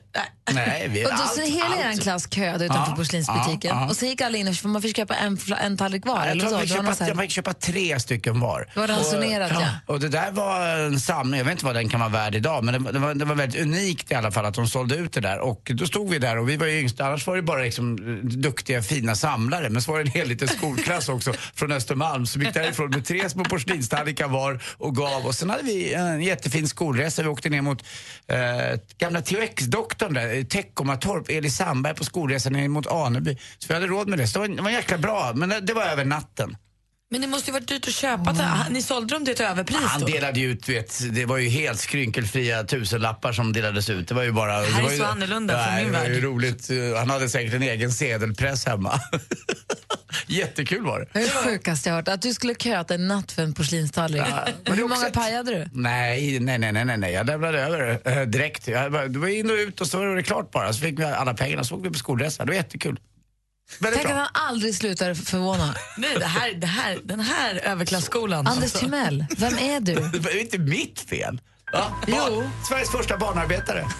Nej. 0.53 0.63
Nej, 0.67 0.87
vi, 0.89 1.05
Och 1.05 1.09
då, 1.09 1.15
allt, 1.15 1.33
så 1.35 1.41
hela 1.41 1.65
allt. 1.65 1.97
er 1.97 2.01
klass 2.01 2.27
köade 2.33 2.65
utanför 2.65 2.91
Ja, 2.91 2.95
porslinsbutiken 2.95 3.69
ja, 3.75 3.81
ja. 3.81 3.89
och 3.89 3.95
sen 3.95 4.09
gick 4.09 4.21
alla 4.21 4.37
in 4.37 4.47
och 4.47 4.65
man 4.65 4.81
fick 4.81 4.95
köpa 4.95 5.15
en, 5.15 5.37
en 5.61 5.77
tallrik 5.77 6.05
var. 6.05 6.15
Ja, 6.15 6.25
jag 6.25 6.31
eller 6.31 6.45
så. 6.45 6.51
man 6.51 6.61
fick, 6.61 6.69
köpa, 6.75 6.95
så 6.95 7.03
här- 7.03 7.11
jag 7.11 7.19
fick 7.19 7.31
köpa 7.31 7.53
tre 7.53 7.99
stycken 7.99 8.39
var. 8.39 8.69
Det 8.73 8.79
var 8.79 8.87
ransonerat, 8.87 9.51
och, 9.51 9.61
ja. 9.61 9.67
Och 9.85 9.99
det 9.99 10.09
där 10.09 10.31
var 10.31 10.67
en 10.67 10.99
samling, 10.99 11.37
jag 11.37 11.45
vet 11.45 11.51
inte 11.51 11.65
vad 11.65 11.75
den 11.75 11.89
kan 11.89 11.99
vara 11.99 12.09
värd 12.09 12.35
idag, 12.35 12.63
men 12.63 12.73
det, 12.73 12.79
var- 12.79 12.91
det, 12.93 12.99
var, 12.99 13.13
det 13.13 13.25
var 13.25 13.35
väldigt 13.35 13.61
unikt 13.61 14.11
i 14.11 14.15
alla 14.15 14.31
fall 14.31 14.45
att 14.45 14.53
de 14.53 14.67
sålde 14.67 14.95
ut 14.95 15.13
det 15.13 15.21
där. 15.21 15.39
Och 15.39 15.71
då 15.73 15.85
stod 15.87 16.09
vi 16.09 16.19
där 16.19 16.37
och 16.37 16.49
vi 16.49 16.57
var 16.57 16.67
ju 16.67 16.79
yngsta, 16.79 17.05
annars 17.05 17.27
var 17.27 17.35
det 17.35 17.41
bara 17.41 17.61
liksom 17.61 17.95
eh, 17.97 18.25
duktiga 18.25 18.81
fina 18.81 19.15
samlare. 19.15 19.69
Men 19.69 19.81
så 19.81 19.91
var 19.91 19.99
det 19.99 20.05
en 20.05 20.11
hel 20.11 20.27
liten 20.27 20.47
skolklass 20.47 21.09
också 21.09 21.33
från 21.61 21.71
Östermalm 21.71 22.25
som 22.25 22.41
gick 22.41 22.53
därifrån 22.53 22.89
med 22.89 23.05
tre 23.05 23.29
små 23.29 23.43
porslinstallrikar 23.43 24.27
var 24.27 24.63
och 24.77 24.95
gav. 24.95 25.25
Och 25.25 25.35
sen 25.35 25.49
hade 25.49 25.63
vi 25.63 25.93
en 25.93 26.21
jättefin 26.21 26.67
skolresa. 26.67 27.21
Vi 27.23 27.27
åkte 27.27 27.49
ner 27.49 27.61
mot 27.61 27.83
eh, 28.27 28.79
gamla 28.97 29.21
THX-doktorn 29.21 30.13
där, 30.13 30.43
Teckomatorp, 30.43 31.29
Eli 31.29 31.49
Sandberg 31.49 31.95
på 31.95 32.03
skolresan 32.03 32.53
ner 32.53 32.67
mot 32.67 32.87
Aneby. 32.87 33.37
Så 33.57 33.67
vi 33.67 33.73
hade 33.73 33.87
råd 33.87 34.07
med 34.07 34.19
det. 34.19 34.27
Så 34.27 34.39
det 34.39 34.47
var, 34.47 34.55
det 34.55 34.61
var 34.63 34.71
jäkla 34.71 34.97
bra, 34.97 35.31
men 35.35 35.49
det, 35.49 35.59
det 35.59 35.73
var 35.73 35.83
över 35.83 36.05
natten. 36.05 36.57
Men 37.11 37.21
det 37.21 37.27
måste 37.27 37.49
ju 37.49 37.53
varit 37.53 37.67
dyrt 37.67 37.87
att 37.87 37.93
köpa. 37.93 38.33
det. 38.33 38.49
Ni 38.69 38.81
sålde 38.81 39.15
dem 39.15 39.25
till 39.25 39.33
ett 39.33 39.39
överpris 39.39 39.77
Han 39.81 40.01
då? 40.01 40.07
delade 40.07 40.39
ju 40.39 40.51
ut, 40.51 40.69
vet, 40.69 41.13
det 41.15 41.25
var 41.25 41.37
ju 41.37 41.49
helt 41.49 41.79
skrynkelfria 41.79 42.63
tusenlappar 42.63 43.33
som 43.33 43.53
delades 43.53 43.89
ut. 43.89 44.07
Det 44.07 44.13
var 44.13 44.23
ju 44.23 44.31
bara... 44.31 44.61
Det 44.61 44.67
här 44.67 44.79
är 44.79 44.83
var 44.83 44.91
ju, 44.91 44.97
så 44.97 45.03
annorlunda 45.05 45.53
från 45.63 45.73
Nej, 45.73 45.83
min 45.83 45.93
det 45.93 45.99
var 45.99 46.05
ju 46.05 46.13
värld. 46.13 46.23
roligt. 46.23 46.69
Han 46.97 47.09
hade 47.09 47.29
säkert 47.29 47.53
en 47.53 47.63
egen 47.63 47.91
sedelpress 47.91 48.65
hemma. 48.65 48.99
Jättekul 50.27 50.85
var 50.85 50.99
det. 50.99 51.07
Det 51.13 51.19
är 51.19 51.23
det 51.23 51.29
sjukaste 51.51 51.89
jag 51.89 51.95
hört. 51.95 52.07
Att 52.07 52.21
du 52.21 52.33
skulle 52.33 52.55
köat 52.55 52.91
en 52.91 53.07
natt 53.07 53.31
för 53.31 53.43
en 53.43 53.53
porslinstallrik. 53.53 54.21
Ja, 54.29 54.47
är 54.65 54.75
Hur 54.75 54.87
många 54.87 55.07
ett- 55.07 55.13
pajade 55.13 55.51
du? 55.51 55.69
Nej, 55.73 56.39
nej, 56.39 56.57
nej, 56.57 56.71
nej, 56.85 56.97
nej, 56.97 57.13
jag 57.13 57.25
lämnade 57.27 57.59
över 57.61 57.99
eh, 58.17 58.21
direkt. 58.27 58.67
Jag, 58.67 58.91
bara- 58.91 59.07
det 59.07 59.19
var 59.19 59.27
in 59.27 59.49
och 59.49 59.55
ut 59.55 59.81
och 59.81 59.87
så 59.87 59.97
var 59.97 60.15
det 60.15 60.23
klart 60.23 60.51
bara. 60.51 60.73
Så 60.73 60.79
fick 60.79 60.99
vi 60.99 61.03
alla 61.03 61.33
pengarna 61.33 61.63
så 61.63 61.75
åkte 61.75 61.87
vi 61.87 61.93
på 61.93 61.99
skolresa. 61.99 62.45
Det 62.45 62.51
var 62.51 62.55
jättekul. 62.55 62.99
Väldigt 63.79 63.97
Tänk 64.01 64.09
att 64.09 64.15
bra. 64.15 64.27
han 64.33 64.47
aldrig 64.49 64.75
slutar 64.75 65.13
förvåna. 65.13 65.75
Nej, 65.97 66.15
det 66.19 66.25
här, 66.25 66.53
det 66.53 66.67
här, 66.67 66.99
den 67.03 67.19
här 67.19 67.55
överklasskolan. 67.63 68.47
Anders 68.47 68.63
alltså. 68.63 68.77
Timell, 68.79 69.25
vem 69.37 69.53
är 69.57 69.79
du? 69.79 69.93
Det 70.13 70.19
var 70.19 70.31
ju 70.31 70.39
inte 70.41 70.57
mitt 70.57 70.99
fel. 70.99 71.41
Ja, 71.73 71.95
Jo. 72.07 72.49
Sveriges 72.69 72.89
första 72.91 73.17
barnarbetare. 73.17 73.85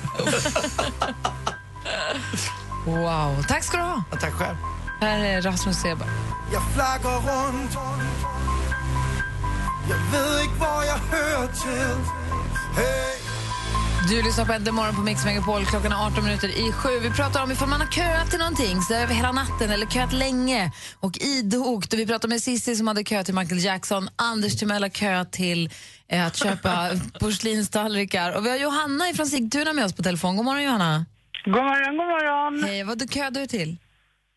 Wow, 2.86 3.44
tack 3.48 3.64
ska 3.64 3.78
du 3.78 3.84
ha. 3.84 4.04
Ja, 4.12 4.18
tack 4.22 4.34
själv. 4.34 4.56
Här 5.02 5.26
är 5.26 5.42
Rasmus 5.42 5.78
Seberg. 5.78 6.10
Jag 6.54 6.74
flaggar 6.74 7.16
runt 7.16 7.72
Jag 9.90 9.98
vet 9.98 10.44
inte 10.46 10.60
var 10.60 10.84
jag 10.84 10.98
hör 10.98 11.48
till 11.48 11.98
Hey 12.76 13.18
Du 14.10 14.24
lyssnar 14.24 14.46
på 14.46 14.54
Äntligen 14.54 14.76
morgon 14.76 14.96
på 14.96 15.02
Mix 15.02 15.26
Megapol. 15.26 15.66
Klockan 15.66 15.92
är 15.92 16.08
18 16.08 16.24
minuter 16.24 16.48
i 16.48 16.72
sju. 16.72 16.90
Vi 17.02 17.10
pratar 17.10 17.44
om 17.44 17.52
ifall 17.52 17.70
man 17.70 17.82
har 17.82 17.88
köat 17.88 18.30
till 18.30 18.40
någonting 18.40 18.82
så 18.82 18.94
över 18.94 19.14
hela 19.14 19.32
natten 19.32 19.70
eller 19.70 19.86
köat 19.86 20.14
länge 20.14 20.72
och 21.00 21.18
idogt. 21.18 21.94
Och 21.94 22.00
vi 22.00 22.08
pratar 22.08 22.28
med 22.30 22.42
Cissi 22.42 22.76
som 22.76 22.88
hade 22.88 23.04
köat 23.04 23.26
till 23.26 23.36
Michael 23.36 23.64
Jackson. 23.64 24.10
Anders 24.16 24.60
Timell 24.60 24.84
har 24.84 24.90
köat 24.90 25.32
till 25.32 25.70
eh, 26.08 26.26
att 26.26 26.36
köpa 26.36 26.90
porslinstallrikar. 27.20 28.38
Och 28.38 28.46
vi 28.46 28.50
har 28.50 28.58
Johanna 28.58 29.06
från 29.16 29.28
Sigtuna 29.28 29.74
med 29.74 29.86
oss 29.86 29.94
på 29.94 30.04
telefon. 30.04 30.36
God 30.36 30.46
morgon 30.46 30.64
Johanna. 30.64 31.06
God 31.46 31.54
morgon, 31.54 31.98
god 31.98 32.08
morgon. 32.08 32.64
Hej, 32.64 32.84
vad 32.84 32.98
du 32.98 33.08
köade 33.08 33.40
du 33.40 33.48
till? 33.48 33.78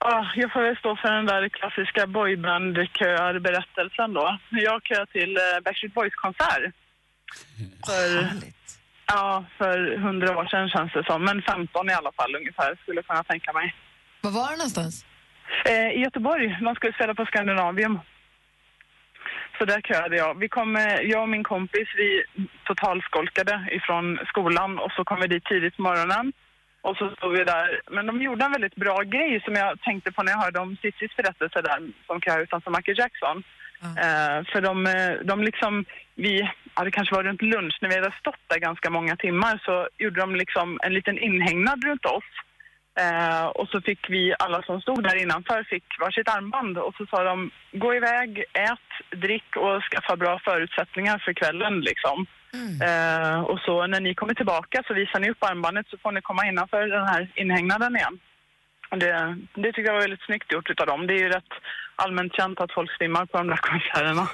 Ah, 0.07 0.27
jag 0.35 0.53
får 0.53 0.63
väl 0.63 0.77
stå 0.77 0.97
för 0.97 1.13
den 1.13 1.27
där 1.27 1.49
klassiska 1.49 2.07
boyband-köar-berättelsen 2.07 4.15
då. 4.15 4.39
Jag 4.51 4.87
köade 4.87 5.13
till 5.13 5.37
eh, 5.37 5.61
Backstreet 5.65 5.95
Boys-konsert. 5.95 6.73
För, 7.87 8.29
ja, 9.07 9.45
för 9.59 9.97
hundra 9.97 10.39
år 10.39 10.47
sedan 10.47 10.69
känns 10.69 10.93
det 10.93 11.05
som. 11.05 11.25
Men 11.25 11.43
15 11.43 11.91
i 11.91 11.93
alla 11.93 12.13
fall 12.13 12.37
ungefär 12.37 12.79
skulle 12.83 12.99
jag 12.99 13.07
kunna 13.07 13.25
tänka 13.25 13.53
mig. 13.53 13.75
Var 14.21 14.31
var 14.31 14.51
det 14.51 14.57
någonstans? 14.57 15.07
Eh, 15.65 15.89
I 15.97 16.01
Göteborg. 16.01 16.59
De 16.61 16.75
skulle 16.75 16.93
spela 16.93 17.15
på 17.15 17.27
Scandinavium. 17.27 18.01
Så 19.59 19.65
där 19.65 19.81
köade 19.81 20.17
jag. 20.17 20.39
Vi 20.39 20.49
kom, 20.49 20.77
eh, 20.77 21.01
jag 21.13 21.23
och 21.23 21.29
min 21.29 21.45
kompis, 21.45 21.89
vi 21.97 22.25
totalskolkade 22.65 23.69
ifrån 23.73 24.19
skolan 24.27 24.79
och 24.79 24.93
så 24.97 25.05
kom 25.05 25.21
vi 25.21 25.27
dit 25.27 25.45
tidigt 25.45 25.77
på 25.77 25.83
morgonen. 25.83 26.33
Och 26.87 26.97
så 26.97 27.11
stod 27.11 27.33
vi 27.39 27.45
där. 27.45 27.81
Men 27.91 28.07
de 28.07 28.23
gjorde 28.23 28.45
en 28.45 28.53
väldigt 28.53 28.75
bra 28.75 29.03
grej 29.03 29.43
som 29.45 29.55
jag 29.55 29.81
tänkte 29.81 30.13
på 30.13 30.23
när 30.23 30.33
jag 30.33 30.39
hörde 30.39 30.59
om 30.59 30.77
Cissis 30.83 31.17
berättelse 31.17 31.63
där 31.63 31.79
som 32.07 32.21
kö 32.21 32.43
utanför 32.43 32.71
Michael 32.71 32.99
Jackson. 32.99 33.43
Eh, 34.05 34.39
för 34.53 34.61
de, 34.61 34.87
eh, 34.87 35.13
de 35.25 35.43
liksom, 35.43 35.85
vi, 36.15 36.51
ja 36.77 36.85
det 36.85 36.91
kanske 36.91 37.15
var 37.15 37.23
runt 37.23 37.43
lunch, 37.43 37.79
när 37.81 37.89
vi 37.89 37.95
hade 37.95 38.13
stått 38.21 38.45
där 38.47 38.59
ganska 38.59 38.91
många 38.91 39.17
timmar 39.17 39.61
så 39.65 39.89
gjorde 39.99 40.21
de 40.21 40.37
liksom 40.37 40.81
en 40.83 40.95
liten 40.95 41.19
inhägnad 41.19 41.85
runt 41.85 42.07
oss. 42.07 42.31
Eh, 43.01 43.47
och 43.47 43.69
så 43.69 43.81
fick 43.81 44.11
vi, 44.11 44.35
alla 44.39 44.63
som 44.63 44.81
stod 44.81 45.03
där 45.03 45.23
innanför, 45.23 45.63
fick 45.63 45.85
varsitt 46.01 46.29
armband 46.29 46.79
och 46.79 46.95
så 46.97 47.07
sa 47.07 47.25
de 47.25 47.51
gå 47.73 47.95
iväg, 47.95 48.45
ät, 48.53 49.21
drick 49.21 49.57
och 49.57 49.83
skaffa 49.83 50.17
bra 50.17 50.39
förutsättningar 50.39 51.19
för 51.19 51.33
kvällen 51.33 51.81
liksom. 51.81 52.27
Eh, 52.89 53.41
och 53.41 53.59
så 53.67 53.87
när 53.87 54.01
ni 54.01 54.15
kommer 54.15 54.35
tillbaka 54.35 54.83
så 54.87 54.95
visar 54.95 55.21
ni 55.21 55.31
upp 55.31 55.43
armbandet 55.45 55.87
så 55.91 55.97
får 55.99 56.13
ni 56.13 56.21
komma 56.23 56.47
innanför 56.47 56.87
den 56.99 57.07
här 57.09 57.33
inhägnaden 57.37 57.97
igen. 57.97 58.19
Det, 58.91 59.37
det 59.63 59.73
tycker 59.73 59.85
jag 59.89 59.93
var 59.95 60.01
väldigt 60.01 60.23
snyggt 60.27 60.53
gjort 60.53 60.71
utav 60.71 60.87
dem. 60.87 61.07
Det 61.07 61.15
är 61.15 61.19
ju 61.19 61.29
rätt 61.29 61.53
allmänt 61.97 62.35
känt 62.37 62.61
att 62.61 62.73
folk 62.73 62.91
svimmar 62.99 63.27
på 63.27 63.39
de 63.39 63.47
där 63.47 63.57
konserterna. 63.57 64.29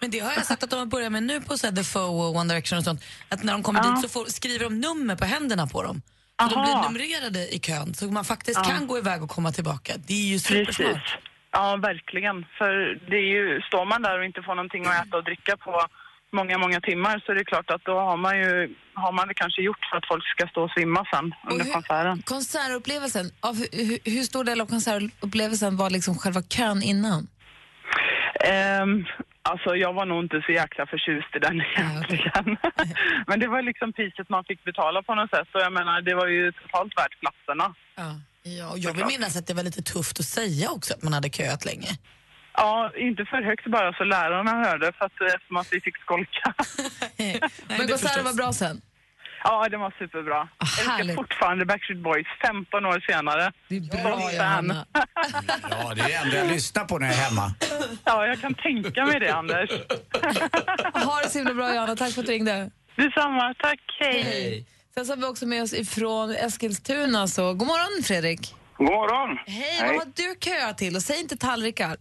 Men 0.00 0.10
det 0.10 0.18
har 0.18 0.32
jag 0.32 0.44
sett 0.46 0.62
att 0.62 0.70
de 0.70 0.78
har 0.78 0.86
börjat 0.86 1.12
med 1.12 1.22
nu 1.22 1.40
på 1.40 1.58
så 1.58 1.66
här, 1.66 1.74
The 1.74 1.84
Foe 1.84 2.00
och 2.28 2.36
One 2.36 2.54
Direction 2.54 2.78
och 2.78 2.84
sånt. 2.84 3.04
Att 3.28 3.42
när 3.44 3.52
de 3.52 3.62
kommer 3.62 3.80
Ja. 3.84 3.90
dit 3.90 4.02
så 4.02 4.08
får, 4.08 4.24
skriver 4.30 4.64
de 4.64 4.80
nummer 4.80 5.16
på 5.16 5.24
händerna 5.24 5.66
på 5.66 5.82
dem. 5.82 6.02
Så 6.42 6.48
de 6.54 6.62
blir 6.64 6.82
numrerade 6.88 7.54
i 7.54 7.58
kön 7.58 7.94
så 7.94 8.04
man 8.04 8.24
faktiskt 8.24 8.60
Ja. 8.64 8.70
kan 8.70 8.86
gå 8.86 8.98
iväg 8.98 9.22
och 9.22 9.30
komma 9.30 9.52
tillbaka. 9.52 9.92
Det 10.06 10.12
är 10.14 10.26
ju 10.32 10.38
supersmart. 10.38 10.92
Precis. 10.94 11.16
Ja, 11.50 11.76
verkligen. 11.76 12.46
För 12.58 12.98
det 13.10 13.16
är 13.16 13.28
ju, 13.36 13.60
står 13.60 13.84
man 13.84 14.02
där 14.02 14.18
och 14.18 14.24
inte 14.24 14.42
får 14.42 14.54
någonting 14.54 14.86
att 14.86 15.06
äta 15.06 15.16
och 15.16 15.24
dricka 15.24 15.56
på 15.56 15.86
många, 16.34 16.58
många 16.58 16.80
timmar 16.80 17.22
så 17.26 17.32
är 17.32 17.36
det 17.36 17.44
klart 17.44 17.70
att 17.70 17.84
då 17.84 17.94
har 18.08 18.16
man 18.16 18.38
ju 18.38 18.74
har 18.94 19.12
man 19.12 19.28
det 19.28 19.34
kanske 19.34 19.62
gjort 19.62 19.84
för 19.90 19.96
att 19.98 20.06
folk 20.06 20.24
ska 20.26 20.46
stå 20.46 20.62
och 20.64 20.70
svimma 20.70 21.06
sen 21.12 21.34
under 21.50 21.64
hur- 21.64 21.72
konserten. 21.72 22.22
Konsertupplevelsen, 22.22 23.26
av 23.40 23.54
hur, 23.56 23.98
hur, 24.14 24.22
stor 24.22 24.44
del 24.44 24.60
av 24.60 24.66
konsertupplevelsen 24.66 25.76
var 25.76 25.90
liksom 25.90 26.14
själva 26.18 26.42
kön 26.42 26.82
innan? 26.82 27.26
Ehm, 28.40 29.04
alltså 29.42 29.76
jag 29.76 29.92
var 29.92 30.06
nog 30.06 30.24
inte 30.24 30.42
så 30.46 30.52
jäkla 30.52 30.86
förtjust 30.86 31.36
i 31.36 31.38
den 31.38 31.60
egentligen. 31.60 32.56
Men 33.26 33.40
det 33.40 33.48
var 33.48 33.62
liksom 33.62 33.92
priset 33.92 34.28
man 34.28 34.44
fick 34.44 34.64
betala 34.64 35.02
på 35.02 35.14
något 35.14 35.30
sätt 35.30 35.48
och 35.54 35.60
jag 35.60 35.72
menar 35.72 36.02
det 36.02 36.14
var 36.14 36.26
ju 36.26 36.52
totalt 36.52 36.92
värt 36.96 37.20
platserna. 37.20 37.74
Ja, 38.42 38.70
och 38.72 38.78
jag 38.78 38.92
vill 38.92 39.06
minnas 39.06 39.36
att 39.36 39.46
det 39.46 39.54
var 39.54 39.62
lite 39.62 39.82
tufft 39.82 40.20
att 40.20 40.26
säga 40.26 40.70
också 40.70 40.94
att 40.94 41.02
man 41.02 41.12
hade 41.12 41.28
köat 41.28 41.64
länge. 41.64 41.88
Ja, 42.56 42.90
inte 42.96 43.24
för 43.24 43.42
högt 43.42 43.66
bara 43.66 43.92
så 43.92 44.04
lärarna 44.04 44.50
hörde 44.64 44.92
för 44.92 45.04
att, 45.04 45.12
eftersom 45.34 45.56
att 45.56 45.68
vi 45.72 45.80
fick 45.80 45.96
skolka. 45.98 46.54
Men 47.78 47.88
konserten 47.88 48.24
var 48.24 48.34
bra 48.34 48.52
sen? 48.52 48.80
Ja, 49.46 49.68
det 49.68 49.76
var 49.76 49.94
superbra. 49.98 50.48
Jag 50.86 51.00
älskar 51.00 51.14
fortfarande 51.14 51.64
Backstreet 51.66 52.02
Boys 52.02 52.26
15 52.46 52.86
år 52.86 53.04
senare. 53.10 53.52
Det 53.68 53.76
är 53.76 54.02
bra, 54.02 54.32
Johanna. 54.32 54.86
Ja, 55.70 55.94
det 55.94 56.00
är 56.02 56.08
det 56.08 56.14
enda 56.14 56.36
jag 56.36 56.46
lyssnar 56.48 56.84
på 56.84 56.98
när 56.98 57.06
jag 57.06 57.16
är 57.16 57.20
hemma. 57.20 57.54
Ja, 58.04 58.26
jag 58.26 58.40
kan 58.40 58.54
tänka 58.54 59.04
mig 59.04 59.20
det, 59.20 59.30
Anders. 59.34 59.70
Ha 60.94 61.20
det 61.22 61.28
så 61.30 61.38
himla 61.38 61.54
bra, 61.54 61.74
Johanna. 61.74 61.96
Tack 61.96 62.12
för 62.12 62.20
att 62.20 62.26
du 62.26 62.32
ringde. 62.32 62.70
Detsamma. 62.96 63.54
Tack. 63.58 63.80
Hej. 64.00 64.66
Sen 64.94 65.06
så 65.06 65.12
har 65.12 65.16
vi 65.16 65.24
också 65.24 65.46
med 65.46 65.62
oss 65.62 65.72
ifrån 65.74 66.30
Eskilstuna. 66.30 67.26
Så, 67.26 67.54
god 67.54 67.66
morgon, 67.68 68.02
Fredrik. 68.04 68.54
God 68.76 68.86
morgon. 68.86 69.38
Hej, 69.46 69.80
vad 69.80 69.96
har 69.96 70.06
du 70.14 70.34
köat 70.40 70.78
till? 70.78 70.96
Och 70.96 71.02
säg 71.02 71.20
inte 71.20 71.36
tallrikar. 71.36 71.96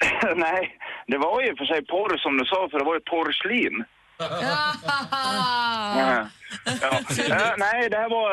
Nej, 0.36 0.76
det 1.06 1.18
var 1.18 1.42
ju 1.42 1.56
för 1.56 1.64
sig 1.64 1.86
porr 1.86 2.18
som 2.18 2.38
du 2.38 2.44
sa, 2.44 2.68
för 2.70 2.78
det 2.78 2.84
var 2.84 2.94
ju 2.94 3.00
porrslin. 3.00 3.84
Ja. 6.00 6.28
Ja. 6.82 6.92
Eh, 7.36 7.54
nej, 7.56 7.90
det 7.90 7.96
här 7.96 8.10
var 8.18 8.30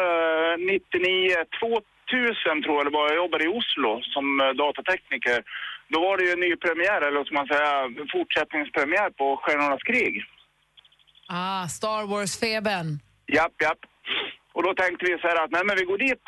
eh, 0.52 0.58
99, 0.58 1.36
2000 1.60 2.64
tror 2.64 2.76
jag 2.78 2.86
det 2.86 2.98
var. 2.98 3.10
Jag 3.10 3.16
jobbade 3.24 3.44
i 3.44 3.48
Oslo 3.48 4.02
som 4.14 4.42
eh, 4.42 4.50
datatekniker. 4.64 5.44
Då 5.88 5.98
var 6.00 6.18
det 6.18 6.24
ju 6.24 6.32
en 6.32 6.40
ny 6.40 6.56
premiär, 6.56 7.02
eller 7.08 7.34
man 7.34 7.48
säga, 7.48 7.72
fortsättningspremiär 8.12 9.10
på 9.10 9.26
Stjärnornas 9.42 9.84
krig. 9.84 10.24
Ah, 11.28 11.68
Star 11.68 12.04
Wars-febern. 12.12 12.90
Japp, 13.28 13.56
japp. 13.62 13.82
Och 14.58 14.64
då 14.68 14.74
tänkte 14.74 15.06
vi 15.06 15.14
så 15.22 15.28
här 15.28 15.44
att 15.44 15.52
nej 15.56 15.64
men 15.66 15.76
vi 15.80 15.86
går 15.92 16.00
dit 16.08 16.26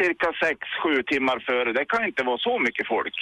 cirka 0.00 0.28
6-7 0.30 1.02
timmar 1.12 1.38
före. 1.48 1.72
Det 1.78 1.84
kan 1.92 2.04
inte 2.08 2.22
vara 2.30 2.38
så 2.48 2.54
mycket 2.66 2.86
folk. 2.94 3.16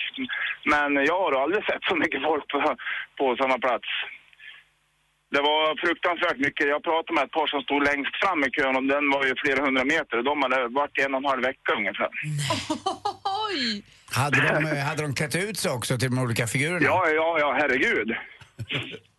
Men 0.73 0.91
jag 1.11 1.19
har 1.25 1.33
aldrig 1.43 1.63
sett 1.65 1.85
så 1.91 1.97
mycket 2.03 2.21
folk 2.29 2.45
på, 2.53 2.59
på 3.19 3.25
samma 3.41 3.59
plats. 3.67 3.89
Det 5.35 5.43
var 5.51 5.63
fruktansvärt 5.85 6.39
mycket. 6.47 6.69
Jag 6.75 6.83
pratade 6.89 7.15
med 7.15 7.25
ett 7.25 7.37
par 7.39 7.47
som 7.47 7.61
stod 7.67 7.83
längst 7.91 8.15
fram 8.23 8.41
i 8.47 8.51
kön 8.57 8.77
och 8.77 8.87
den 8.95 9.05
var 9.15 9.23
ju 9.29 9.35
flera 9.45 9.61
hundra 9.67 9.85
meter. 9.95 10.17
De 10.31 10.43
hade 10.43 10.69
varit 10.81 10.99
en 11.05 11.15
och 11.15 11.21
en 11.23 11.31
halv 11.33 11.43
vecka 11.51 11.71
ungefär. 11.81 12.11
Oj! 13.47 13.85
Hade 14.21 14.39
de, 14.47 14.81
hade 14.89 15.03
de 15.03 15.15
klätt 15.21 15.37
ut 15.37 15.57
sig 15.63 15.71
också 15.79 15.99
till 15.99 16.11
de 16.11 16.19
olika 16.25 16.47
figurerna? 16.47 16.87
Ja, 16.91 17.09
ja, 17.21 17.29
ja, 17.43 17.49
herregud. 17.61 18.09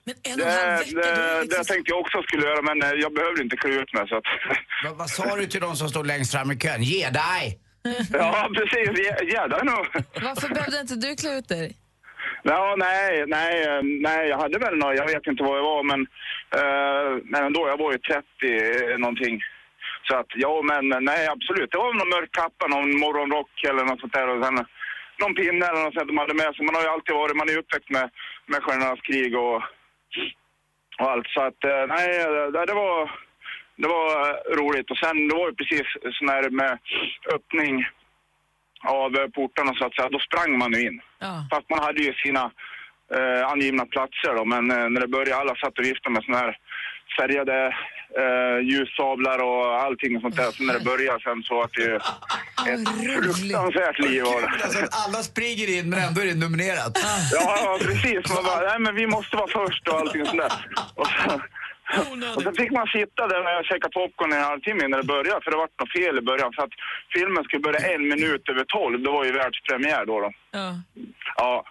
Men 0.06 0.16
en 0.32 0.38
Det, 0.38 1.02
det, 1.02 1.46
det 1.58 1.64
tänkte 1.64 1.92
jag 1.92 2.00
också 2.00 2.22
skulle 2.24 2.46
göra 2.46 2.62
men 2.62 2.82
eh, 2.84 2.90
jag 3.06 3.14
behövde 3.14 3.42
inte 3.44 3.58
klä 3.58 3.70
ut 3.70 3.94
mig 3.94 4.08
så 4.08 4.16
att... 4.18 4.24
Vad, 4.84 4.98
vad 4.98 5.10
sa 5.10 5.36
du 5.36 5.46
till 5.46 5.62
de 5.62 5.76
som 5.76 5.90
stod 5.90 6.08
längst 6.08 6.32
fram 6.36 6.52
i 6.52 6.56
kön? 6.58 6.82
Ge 6.84 7.10
dig! 7.10 7.44
Ja, 8.14 8.50
precis. 8.58 8.90
Ge- 9.00 9.24
Ge 9.32 9.48
dig 9.54 9.62
nu. 9.64 9.78
Varför 10.28 10.48
behövde 10.56 10.80
inte 10.82 10.96
du 10.96 11.16
klä 11.16 11.38
ut 11.38 11.48
dig? 11.48 11.68
Ja, 12.44 12.76
nej, 12.78 13.26
nej, 13.28 13.54
eh, 13.68 13.82
nej, 14.08 14.22
jag 14.30 14.38
hade 14.38 14.58
väl 14.60 14.76
något, 14.78 14.98
jag 14.98 15.08
vet 15.14 15.28
inte 15.28 15.44
vad 15.44 15.58
jag 15.60 15.64
var, 15.74 15.84
men, 15.92 16.02
eh, 16.60 17.10
men 17.32 17.44
ändå, 17.48 17.62
jag 17.72 17.78
var 17.84 17.92
ju 17.92 17.98
30 17.98 18.98
någonting. 18.98 19.36
Så 20.08 20.14
att, 20.20 20.30
ja, 20.46 20.54
men 20.70 20.84
nej, 21.06 21.28
absolut. 21.36 21.72
Det 21.72 21.78
var 21.78 21.94
någon 21.94 22.10
mörk 22.16 22.32
kappa, 22.42 22.68
någon 22.68 23.00
morgonrock 23.04 23.54
eller 23.70 23.84
något 23.86 24.00
sånt 24.02 24.14
där 24.14 24.28
och 24.34 24.46
sen 24.46 24.56
någon 25.22 25.36
pinne 25.40 25.66
eller 25.70 25.84
något 25.84 25.94
sånt 25.96 26.08
de 26.12 26.18
hade 26.24 26.34
med 26.44 26.52
sig. 26.56 26.66
Man 26.66 26.76
har 26.76 26.84
ju 26.88 26.92
alltid 26.96 27.16
varit, 27.22 27.36
man 27.42 27.50
är 27.54 27.58
uppväxt 27.62 27.90
med, 27.98 28.06
med 28.52 28.60
Stjärnornas 28.64 29.02
krig 29.10 29.32
och, 29.46 29.60
och 31.00 31.12
allt. 31.12 31.28
Så 31.28 31.42
att, 31.42 31.64
eh, 31.64 31.86
nej, 31.88 32.08
det, 32.54 32.66
det 32.66 32.74
var, 32.74 33.12
det 33.76 33.88
var 33.88 34.30
eh, 34.30 34.58
roligt. 34.60 34.92
Och 34.92 34.98
sen, 34.98 35.28
det 35.28 35.36
var 35.36 35.48
ju 35.50 35.56
precis 35.56 35.88
sån 36.12 36.30
här 36.30 36.50
med 36.50 36.80
öppning 37.36 37.86
av 38.84 39.16
eh, 39.16 39.28
portarna 39.28 39.74
så 39.74 39.86
att 39.86 39.96
säga, 39.96 40.10
då 40.10 40.20
sprang 40.20 40.58
man 40.58 40.74
ju 40.74 40.82
in. 40.88 41.02
Fast 41.52 41.70
man 41.70 41.80
hade 41.80 42.02
ju 42.02 42.14
sina 42.14 42.52
eh, 43.16 43.48
angivna 43.52 43.86
platser 43.86 44.36
då, 44.36 44.46
men 44.46 44.72
eh, 44.72 44.90
när 44.90 45.02
det 45.02 45.08
började, 45.08 45.42
alla 45.42 45.56
satt 45.56 45.80
och 45.80 45.86
viftade 45.86 46.14
med 46.14 46.24
såna 46.24 46.38
här 46.38 46.58
färgade 47.20 47.76
eh, 48.22 48.58
ljussablar 48.70 49.40
och 49.50 49.82
allting 49.86 50.16
och 50.16 50.22
sånt 50.22 50.36
där. 50.36 50.52
Så 50.52 50.64
när 50.64 50.74
det 50.74 50.86
började 50.86 51.20
sen 51.24 51.44
så 51.44 51.56
var 51.56 51.70
det 51.74 51.82
ju 51.82 51.96
ett 52.72 52.90
fruktansvärt 53.06 54.00
liv 54.00 54.24
av 54.26 54.42
det. 54.42 54.50
Alltså 54.64 54.80
att 54.84 55.08
alla 55.08 55.24
springer 55.24 55.68
in 55.78 55.90
men 55.90 56.00
ändå 56.00 56.22
är 56.22 56.26
det 56.26 56.40
nominerat. 56.46 56.94
Ja, 57.34 57.58
ja, 57.64 57.78
precis. 57.82 58.34
Man 58.34 58.44
bara, 58.44 58.62
nej 58.70 58.80
men 58.80 58.96
vi 58.96 59.08
måste 59.08 59.36
vara 59.38 59.48
först 59.48 59.88
och 59.88 60.00
allting 60.00 60.26
sånt 60.26 60.42
där. 60.42 60.54
Och 60.96 61.08
så, 61.08 61.42
och 62.36 62.42
sen 62.44 62.56
fick 62.56 62.72
man 62.72 62.88
sitta 62.88 63.28
där 63.28 63.60
och 63.60 63.66
käka 63.66 63.90
popcorn 63.90 64.34
i 64.34 64.36
en 64.36 64.44
halvtimme 64.44 64.86
innan 64.86 65.00
det 65.02 65.08
började, 65.16 65.42
för 65.44 65.52
det 65.52 65.58
var 65.58 65.70
något 65.80 65.92
fel 65.92 66.18
i 66.18 66.22
början. 66.22 66.54
Så 66.54 66.62
att 66.64 66.74
filmen 67.16 67.44
skulle 67.44 67.68
börja 67.68 67.82
en 67.94 68.04
minut 68.08 68.50
över 68.50 68.64
tolv, 68.64 69.02
det 69.04 69.12
var 69.18 69.24
ju 69.26 69.32
världspremiär 69.32 70.06
då. 70.06 70.20
då. 70.20 70.32
Ja. 70.52 70.68
Ja, 71.38 71.66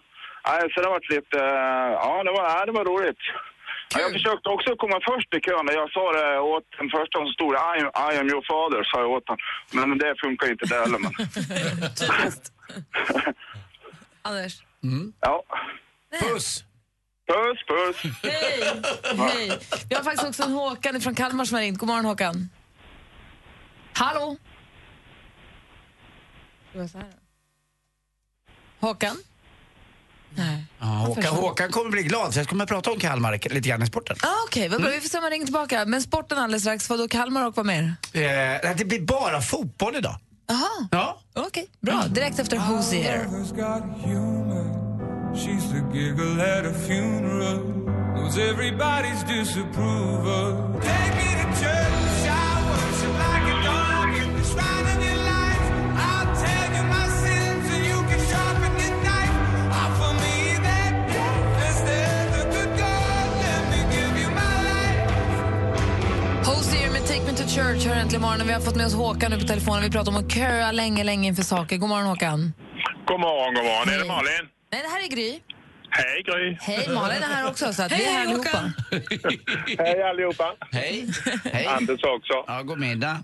nej, 0.48 0.62
så 0.72 0.81
det 0.83 0.88
var 0.88 1.00
lite, 1.16 1.38
eh, 1.38 1.90
ja 2.05 2.22
det 2.24 2.33
var, 2.37 2.66
det 2.66 2.72
var 2.72 2.85
roligt. 2.85 3.22
Ja, 3.94 4.00
jag 4.00 4.12
försökte 4.12 4.48
också 4.48 4.76
komma 4.76 5.00
först 5.11 5.35
i 5.35 5.40
kön. 5.40 5.66
Jag 5.81 5.90
sa 5.92 6.12
det 6.12 6.38
åt 6.40 6.64
den 6.79 6.88
första 6.96 7.18
som 7.18 7.26
stod 7.37 7.53
I, 7.55 7.57
am- 7.57 8.12
I 8.12 8.18
am 8.18 8.29
your 8.29 8.44
father, 8.50 8.85
sa 8.85 9.00
jag 9.00 9.11
åt 9.11 9.29
honom. 9.29 9.40
Men 9.90 9.98
det 9.98 10.14
funkar 10.24 10.50
inte 10.50 10.66
det 10.66 10.74
heller. 10.74 10.98
Men. 10.98 11.12
Anders. 14.22 14.62
Ja. 15.20 15.42
Puss! 16.20 16.64
Puss, 17.26 17.59
puss! 17.68 18.03
Hej! 18.22 18.83
Hej! 19.18 19.59
Vi 19.88 19.94
har 19.94 20.03
faktiskt 20.03 20.29
också 20.29 20.42
en 20.42 20.53
Håkan 20.53 21.00
från 21.00 21.14
Kalmar 21.14 21.44
som 21.44 21.55
har 21.55 21.62
ringt. 21.62 21.79
God 21.79 21.88
morgon 21.88 22.05
Håkan. 22.05 22.48
Hallå? 23.94 24.37
Håkan? 28.81 29.16
Nej. 30.35 30.64
Ja, 30.79 30.87
Håkan, 30.87 31.25
Håkan 31.37 31.71
kommer 31.71 31.90
bli 31.90 32.03
glad, 32.03 32.35
så 32.35 32.40
jag 32.40 32.49
kommer 32.49 32.66
prata 32.66 32.90
om 32.90 32.99
Kalmar 32.99 33.33
lite 33.33 33.69
grann 33.69 33.83
i 33.83 33.87
sporten. 33.87 34.16
Ah, 34.23 34.27
Okej, 34.47 34.69
vad 34.69 34.81
bra. 34.83 34.90
vi 34.90 35.01
får 35.01 35.09
se 35.09 35.19
om 35.19 35.23
han 35.25 35.31
ringer 35.31 35.45
tillbaka. 35.47 35.85
Men 35.85 36.03
sporten 36.03 36.38
alldeles 36.38 36.62
strax. 36.62 36.88
Vad 36.88 36.99
då 36.99 37.09
Kalmar 37.09 37.47
och 37.47 37.57
vad 37.57 37.66
mer? 37.66 37.95
Eh, 38.12 38.21
det 38.77 38.85
blir 38.85 39.01
bara 39.01 39.40
fotboll 39.40 39.97
idag. 39.97 40.16
Jaha, 40.49 40.88
Ja. 40.90 41.21
okej. 41.35 41.66
Bra. 41.81 42.05
Direkt 42.09 42.38
efter 42.38 42.57
Hosier. 42.57 43.27
She's 45.35 45.71
the 45.73 45.99
giggle 45.99 46.43
at 46.59 46.66
a 46.66 46.75
funeral, 46.87 47.59
knows 48.14 48.37
everybody's 48.38 49.23
disapproval. 49.38 50.81
Church 67.57 67.87
hör 67.87 67.97
äntligen 68.03 68.23
morgonen. 68.23 68.47
Vi 68.47 68.53
har 68.53 68.61
fått 68.61 68.77
med 68.77 68.87
oss 68.87 68.95
Håkan 68.95 69.31
nu 69.31 69.39
på 69.41 69.47
telefonen. 69.47 69.83
Vi 69.83 69.91
pratar 69.91 70.11
om 70.13 70.19
att 70.23 70.33
köa 70.33 70.73
länge, 70.73 71.05
länge 71.05 71.29
inför 71.29 71.43
saker. 71.43 71.77
God 71.77 71.89
morgon 71.89 72.07
Håkan. 72.07 72.41
God 73.11 73.21
morgon, 73.21 73.55
god 73.55 73.65
morgon. 73.71 73.89
Är 73.95 73.99
det 74.03 74.09
Malin? 74.15 74.45
Nej, 74.73 74.81
det 74.85 74.91
här 74.95 75.01
är 75.07 75.11
Gry. 75.17 75.31
Hej 75.99 76.17
Gry. 76.29 76.47
Hej, 76.69 76.85
Malin 76.99 77.23
är 77.23 77.33
här 77.37 77.45
också. 77.51 77.67
Så 77.73 77.83
att 77.83 77.93
vi 77.93 78.05
är 78.05 78.13
här 78.17 78.23
allihopa. 78.27 78.59
Hej 79.85 80.03
allihopa. 80.11 80.49
Hej. 80.79 80.95
Hej. 81.57 81.67
Anders 81.67 82.01
också. 82.17 82.37
Ja, 82.51 82.57
god 82.71 82.79
middag. 82.89 83.17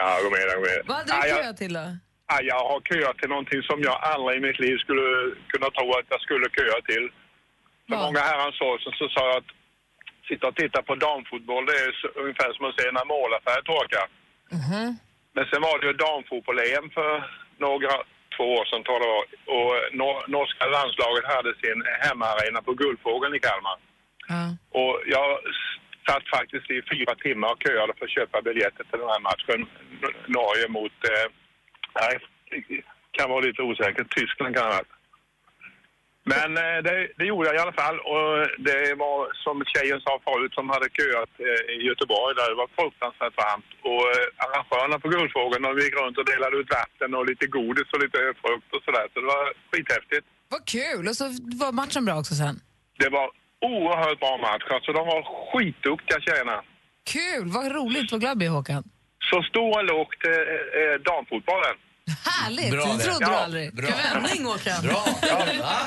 Ja, 0.00 0.08
god 0.22 0.32
middag, 0.36 0.54
god 0.58 0.66
middag. 0.68 0.84
Vad 0.90 0.96
hade 0.96 1.12
Ja, 1.12 1.22
du 1.22 1.28
jag, 1.28 1.44
köat 1.44 1.56
till 1.62 1.72
då? 1.80 1.86
Ja, 2.30 2.36
jag 2.52 2.60
har 2.70 2.80
köat 2.90 3.16
till 3.20 3.30
någonting 3.34 3.62
som 3.70 3.78
jag 3.88 3.96
aldrig 4.12 4.34
i 4.38 4.42
mitt 4.48 4.58
liv 4.64 4.76
skulle 4.84 5.06
kunna 5.52 5.68
tro 5.76 5.86
att 5.98 6.08
jag 6.14 6.20
skulle 6.26 6.46
köa 6.58 6.78
till. 6.90 7.04
För 7.88 7.96
många 8.06 8.20
herrans 8.30 8.58
år 8.68 8.76
sedan 8.82 8.94
så 9.00 9.06
sa 9.14 9.20
jag 9.30 9.36
att 9.42 9.50
sitta 10.28 10.44
och 10.48 10.56
titta 10.56 10.82
på 10.82 10.94
damfotboll 10.94 11.66
det 11.66 11.72
är 11.86 11.92
så, 12.00 12.08
ungefär 12.22 12.52
som 12.52 12.64
att 12.66 12.80
se 12.80 12.86
när 12.92 13.04
målarfärg 13.14 13.62
torkar. 13.64 14.06
Men 15.34 15.44
sen 15.50 15.62
var 15.62 15.78
det 15.78 15.86
ju 15.86 15.92
damfotboll-EM 15.92 16.90
för 16.96 17.12
några, 17.66 17.92
två 18.36 18.44
år 18.58 18.64
sedan 18.64 18.84
tror 18.84 19.00
jag. 19.10 19.22
Och 19.56 19.72
nor- 20.00 20.24
norska 20.36 20.64
landslaget 20.76 21.24
hade 21.34 21.52
sin 21.62 21.78
hemmaarena 22.04 22.62
på 22.62 22.72
Guldfågeln 22.74 23.34
i 23.34 23.40
Kalmar. 23.46 23.78
Och 24.80 24.94
jag 25.06 25.28
satt 26.08 26.26
faktiskt 26.36 26.70
i 26.70 26.82
fyra 26.92 27.14
timmar 27.14 27.48
och 27.52 27.62
köade 27.66 27.92
för 27.98 28.04
att 28.04 28.16
köpa 28.18 28.42
biljetter 28.42 28.84
till 28.84 29.00
den 29.02 29.08
här 29.14 29.20
matchen. 29.30 29.60
Norge 30.26 30.68
mot, 30.68 30.96
eh, 31.12 31.26
nej, 32.00 32.14
kan 33.16 33.30
vara 33.30 33.40
lite 33.40 33.62
osäkert, 33.62 34.14
Tyskland 34.16 34.56
kan 34.56 34.68
det. 34.70 34.84
Men 36.24 36.48
eh, 36.56 36.78
det, 36.86 36.94
det 37.18 37.26
gjorde 37.30 37.48
jag 37.48 37.56
i 37.56 37.62
alla 37.64 37.78
fall 37.82 37.98
och 38.12 38.30
det 38.68 38.94
var 39.04 39.18
som 39.44 39.56
tjejen 39.72 40.00
sa 40.00 40.12
förut 40.26 40.54
som 40.54 40.66
hade 40.74 40.88
köat 40.98 41.32
eh, 41.46 41.62
i 41.74 41.78
Göteborg 41.90 42.32
där 42.38 42.48
det 42.50 42.58
var 42.62 42.70
fruktansvärt 42.78 43.36
varmt. 43.44 43.70
Och 43.90 44.04
eh, 44.14 44.44
arrangörerna 44.44 44.96
på 45.02 45.08
Guldfågeln 45.14 45.62
de 45.66 45.72
gick 45.84 45.94
runt 46.00 46.18
och 46.18 46.28
delade 46.32 46.56
ut 46.60 46.70
vatten 46.80 47.10
och 47.18 47.24
lite 47.30 47.46
godis 47.56 47.88
och 47.94 48.02
lite 48.04 48.20
frukt 48.42 48.70
och 48.76 48.82
sådär. 48.86 49.06
Så 49.12 49.16
det 49.22 49.28
var 49.36 49.44
skithäftigt. 49.70 50.26
Vad 50.52 50.62
kul! 50.76 51.02
Och 51.08 51.16
så 51.20 51.26
var 51.62 51.72
matchen 51.80 52.04
bra 52.08 52.16
också 52.22 52.34
sen. 52.42 52.56
Det 53.02 53.10
var 53.18 53.26
oerhört 53.72 54.18
bra 54.24 54.34
match. 54.46 54.66
Alltså 54.76 54.90
de 54.98 55.02
var 55.12 55.22
skitduktiga 55.50 56.18
tjejerna. 56.26 56.58
Kul! 57.14 57.46
Vad 57.56 57.66
roligt. 57.78 58.12
Vad 58.12 58.20
glad 58.20 58.42
jag 58.42 58.50
Håkan. 58.58 58.84
Så 59.30 59.42
stor 59.50 59.70
och 59.78 59.84
lågt 59.84 60.22
eh, 60.34 60.94
damfotbollen. 61.08 61.76
Härligt! 62.24 62.70
Bra 62.70 62.84
det 62.84 63.04
trodde 63.04 63.24
du 63.24 63.32
aldrig. 63.34 63.74
Bra. 63.74 63.88
Vändning, 64.12 64.44
Håkan. 64.44 64.82
Bra. 64.82 65.04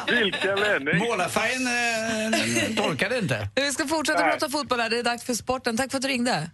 Vilken 0.07 0.55
vändning! 0.59 0.97
Målarfärgen 0.97 1.67
eh, 1.67 2.83
torkade 2.83 3.17
inte. 3.17 3.47
Vi 3.55 3.71
ska 3.71 3.87
fortsätta 3.87 4.19
Nej. 4.19 4.31
prata 4.31 4.49
fotboll 4.49 4.79
här. 4.79 4.89
Det 4.89 4.99
är 4.99 5.03
dags 5.03 5.23
för 5.23 5.33
sporten. 5.33 5.77
Tack 5.77 5.91
för 5.91 5.97
att 5.97 6.01
du 6.01 6.07
ringde. 6.07 6.49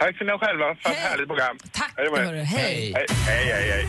Tack 0.00 0.18
för 0.18 0.24
ni 0.24 0.38
själva 0.38 0.74
för 0.82 0.90
ett 0.90 0.96
härligt 0.96 1.28
program. 1.28 1.58
Tack, 1.72 1.92
Hej 1.96 2.24
hörru. 2.24 2.42
Hej. 2.42 2.94
Hej, 2.96 3.06
hej, 3.26 3.44
hej. 3.52 3.70
hej. 3.70 3.86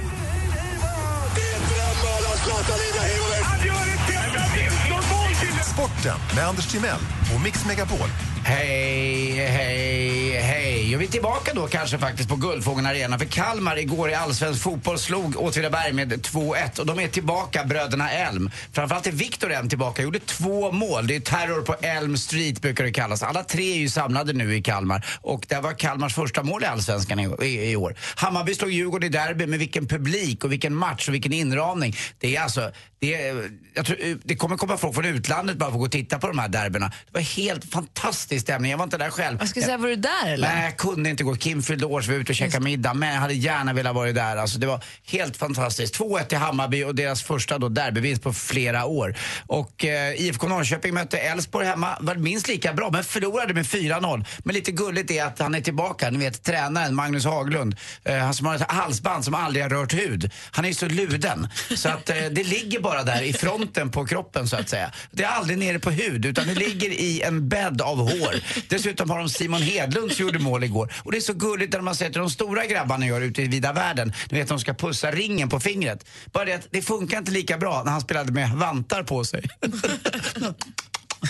Sporten 5.74 6.20
med 6.36 6.48
Anders 6.48 6.72
Timell 6.72 7.00
och 7.36 7.42
Mix 7.44 7.66
Megapol. 7.66 8.10
Hej, 8.48 9.32
hej, 9.32 10.40
hej. 10.42 10.96
Och 10.96 11.02
vi 11.02 11.06
är 11.06 11.12
tillbaka 11.12 11.52
då 11.54 11.68
kanske 11.68 11.98
faktiskt 11.98 12.30
på 12.30 12.36
Guldfågeln 12.36 12.88
Arena. 12.88 13.20
För 13.20 13.26
Kalmar 13.26 13.80
igår 13.80 14.10
i 14.10 14.14
allsvensk 14.14 14.62
fotboll 14.62 15.00
slog 15.00 15.36
Åtvidaberg 15.38 15.94
med 15.94 16.14
2-1. 16.14 16.80
Och 16.80 16.86
de 16.86 17.00
är 17.00 17.08
tillbaka, 17.08 17.64
bröderna 17.64 18.12
Elm. 18.12 18.52
Framförallt 18.72 19.08
är 19.08 19.12
Viktor 19.12 19.52
Elm 19.52 19.70
tillbaka. 19.70 20.02
Gjorde 20.02 20.20
två 20.20 20.72
mål. 20.72 21.08
Det 21.08 21.16
är 21.16 21.20
terror 21.20 21.62
på 21.62 21.74
Elm 21.74 22.18
Street 22.18 22.62
brukar 22.62 22.84
det 22.84 22.92
kallas. 22.92 23.24
Alla 23.24 23.44
tre 23.44 23.74
är 23.74 23.78
ju 23.78 23.90
samlade 23.90 24.34
nu 24.34 24.56
i 24.56 24.62
Kalmar. 24.62 25.06
Och 25.22 25.46
det 25.50 25.62
var 25.62 25.74
Kalmars 25.74 26.14
första 26.14 26.44
mål 26.44 26.64
i 26.64 26.66
allsvenskan 26.66 27.20
i, 27.20 27.46
i, 27.46 27.72
i 27.72 27.76
år. 27.76 27.96
Hammarby 28.16 28.56
slog 28.56 28.72
Djurgården 28.72 29.08
i 29.08 29.10
derby 29.10 29.48
med 29.48 29.60
vilken 29.60 29.88
publik 29.88 30.44
och 30.44 30.52
vilken 30.52 30.76
match 30.76 31.08
och 31.08 31.14
vilken 31.14 31.34
inramning. 31.34 31.96
Det 32.20 32.36
är 32.36 32.42
alltså, 32.42 32.72
det, 33.06 33.50
jag 33.74 33.86
tror, 33.86 33.98
det 34.24 34.36
kommer 34.36 34.58
komma 34.58 34.78
folk 34.78 34.96
från 34.96 35.06
utlandet 35.06 35.58
bara 35.58 35.66
för 35.66 35.76
att 35.76 35.80
gå 35.80 35.86
och 35.86 35.92
titta 35.92 36.20
på 36.20 36.28
de 36.28 36.40
här 36.40 36.48
derbyna. 36.48 36.88
Det 36.88 37.14
var 37.14 37.22
helt 37.22 37.66
fantastisk 37.66 38.42
stämning. 38.42 38.72
Jag 38.72 38.78
var 38.78 38.84
inte 38.84 38.98
där 38.98 39.10
själv. 39.10 39.38
Jag 39.40 39.50
skulle 39.50 39.66
säga, 39.66 39.78
var 39.78 39.88
du 39.88 39.96
där 39.96 40.34
eller? 40.34 40.48
Nej, 40.48 40.64
jag 40.64 40.78
kunde 40.78 41.10
inte 41.10 41.24
gå. 41.24 41.36
Kim 41.36 41.64
fyllde 41.64 41.86
år 41.86 42.02
så 42.02 42.12
vi 42.12 42.18
var 42.18 42.22
ute 42.22 42.32
och 42.32 42.36
käkade 42.36 42.64
middag. 42.64 42.94
Men 42.94 43.14
jag 43.14 43.22
hade 43.22 43.34
gärna 43.34 43.74
velat 43.74 43.96
vara 43.96 44.12
där. 44.12 44.38
Alltså, 44.38 44.60
det 44.60 44.68
var 44.68 44.84
helt 45.06 45.38
fantastiskt. 45.38 46.00
2-1 46.00 46.24
till 46.24 46.38
Hammarby 46.38 46.84
och 46.84 46.96
deras 46.96 47.24
första 47.24 47.58
då 47.58 47.70
derbyvinst 47.70 48.24
på 48.24 48.34
flera 48.34 48.86
år. 48.86 49.16
Och 49.48 49.86
eh, 49.86 50.22
IFK 50.22 50.48
Norrköping 50.48 50.94
mötte 50.94 51.18
Elfsborg 51.18 51.66
hemma. 51.66 51.98
Var 52.00 52.16
minst 52.16 52.48
lika 52.48 52.74
bra, 52.74 52.90
men 52.92 53.04
förlorade 53.04 53.54
med 53.54 53.66
4-0. 53.66 54.26
Men 54.44 54.56
lite 54.56 54.72
gulligt 54.72 55.12
är 55.12 55.26
att 55.26 55.40
han 55.40 55.56
är 55.56 55.62
tillbaka. 55.62 56.10
Ni 56.10 56.18
vet 56.18 56.44
tränaren 56.44 56.96
Magnus 56.96 57.26
Haglund. 57.26 57.76
Eh, 58.04 58.18
han 58.18 58.34
som 58.34 58.48
har 58.48 58.56
ett 58.56 58.72
halsband 58.72 59.26
som 59.26 59.34
aldrig 59.34 59.64
har 59.64 59.70
rört 59.70 59.94
hud. 59.94 60.32
Han 60.52 60.66
är 60.66 60.70
ju 60.70 60.76
så 60.76 60.86
luden. 60.86 61.48
Så 61.76 61.90
att 61.90 62.10
eh, 62.10 62.16
det 62.16 62.44
ligger 62.44 62.80
bara 62.80 62.95
där 63.04 63.22
i 63.22 63.34
fronten 63.34 63.92
på 63.92 64.06
kroppen 64.06 64.48
så 64.48 64.56
att 64.56 64.70
säga. 64.70 64.92
Det 65.12 65.24
är 65.24 65.28
aldrig 65.28 65.58
nere 65.58 65.80
på 65.80 65.92
hud 65.92 66.26
utan 66.26 66.48
det 66.48 66.54
ligger 66.56 66.90
i 66.90 67.22
en 67.22 67.50
bädd 67.50 67.82
av 67.82 67.98
hår. 67.98 68.36
Dessutom 68.70 69.10
har 69.10 69.20
de 69.20 69.30
Simon 69.30 69.62
Hedlund 69.62 70.12
som 70.12 70.26
gjorde 70.26 70.40
mål 70.40 70.64
igår. 70.64 70.94
Och 70.98 71.12
det 71.12 71.18
är 71.18 71.22
så 71.22 71.34
gulligt 71.34 71.74
när 71.74 71.82
man 71.82 71.96
ser 71.96 72.10
till 72.10 72.20
de 72.20 72.30
stora 72.30 72.66
grabbarna 72.66 73.06
gör 73.06 73.22
ute 73.22 73.42
i 73.42 73.48
vida 73.48 73.74
världen. 73.74 74.14
Ni 74.30 74.40
vet 74.40 74.48
de 74.48 74.60
ska 74.60 74.74
pussa 74.74 75.12
ringen 75.12 75.50
på 75.50 75.60
fingret. 75.60 76.06
Bara 76.32 76.46
det 76.46 76.54
att 76.54 76.68
det 76.72 76.82
funkar 76.82 77.18
inte 77.18 77.32
lika 77.32 77.58
bra 77.58 77.82
när 77.86 77.92
han 77.92 78.02
spelade 78.02 78.32
med 78.32 78.50
vantar 78.52 79.04
på 79.04 79.24
sig. 79.24 79.44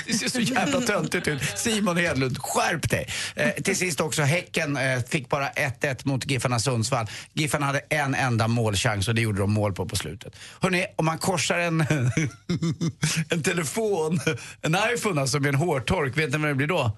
Det 0.07 0.13
ser 0.13 0.29
så 0.29 0.39
jävla 0.39 0.81
töntigt 0.81 1.27
ut. 1.27 1.41
Simon 1.55 1.97
Hedlund, 1.97 2.37
skärp 2.37 2.89
dig! 2.89 3.07
Eh, 3.35 3.49
till 3.63 3.75
sist 3.75 4.01
också, 4.01 4.21
Häcken 4.21 4.77
eh, 4.77 5.03
fick 5.09 5.29
bara 5.29 5.49
1-1 5.49 5.99
mot 6.03 6.31
Giffarna 6.31 6.59
Sundsvall. 6.59 7.07
Giffarna 7.33 7.65
hade 7.65 7.79
en 7.79 8.15
enda 8.15 8.47
målchans 8.47 9.07
och 9.07 9.15
det 9.15 9.21
gjorde 9.21 9.39
de 9.39 9.51
mål 9.53 9.73
på 9.73 9.85
på 9.85 9.95
slutet. 9.95 10.35
Hörrni, 10.61 10.85
om 10.95 11.05
man 11.05 11.17
korsar 11.17 11.59
en, 11.59 11.81
en 13.29 13.43
telefon, 13.43 14.19
en 14.61 14.77
iPhone 14.93 15.21
alltså 15.21 15.39
med 15.39 15.49
en 15.49 15.55
hårtork, 15.55 16.17
vet 16.17 16.31
ni 16.31 16.37
vad 16.37 16.49
det 16.49 16.55
blir 16.55 16.67
då? 16.67 16.97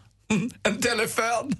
En 0.63 0.81
telefon! 0.81 1.55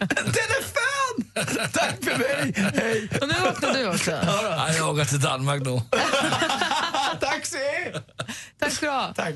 En 0.00 0.32
telefon! 0.32 1.48
Tack 1.72 2.04
för 2.04 2.18
mig! 2.18 2.54
Hej! 2.74 3.08
Och 3.20 3.28
nu 3.28 3.34
vaknade 3.44 3.78
du 3.78 3.88
också. 3.88 4.10
Ja, 4.10 4.72
jag 4.76 4.88
åker 4.88 5.04
till 5.04 5.20
Danmark 5.20 5.62
nu. 5.62 5.70
Taxi! 7.54 7.98
Tack 8.58 8.72
ska 8.72 8.86
du 8.86 8.92
ha. 8.92 9.12
Tack. 9.16 9.34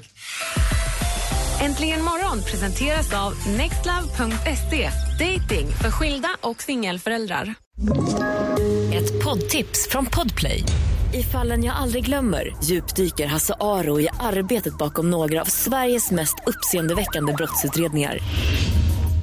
Äntligen 1.60 2.04
morgon 2.04 2.42
presenteras 2.42 3.12
av 3.12 3.32
nextlove.se. 3.56 4.90
Dating 5.18 5.68
för 5.68 5.90
skilda 5.90 6.28
och 6.40 6.62
singelföräldrar. 6.62 7.54
Ett 8.94 9.24
poddtips 9.24 9.88
från 9.90 10.06
Podplay. 10.06 10.64
I 11.14 11.22
fallen 11.22 11.64
jag 11.64 11.76
aldrig 11.76 12.04
glömmer 12.04 12.56
djupdyker 12.64 13.26
Hasse 13.26 13.54
Aro 13.60 14.00
i 14.00 14.08
arbetet 14.20 14.78
bakom 14.78 15.10
några 15.10 15.40
av 15.40 15.44
Sveriges 15.44 16.10
mest 16.10 16.34
uppseendeväckande 16.46 17.32
brottsutredningar. 17.32 18.18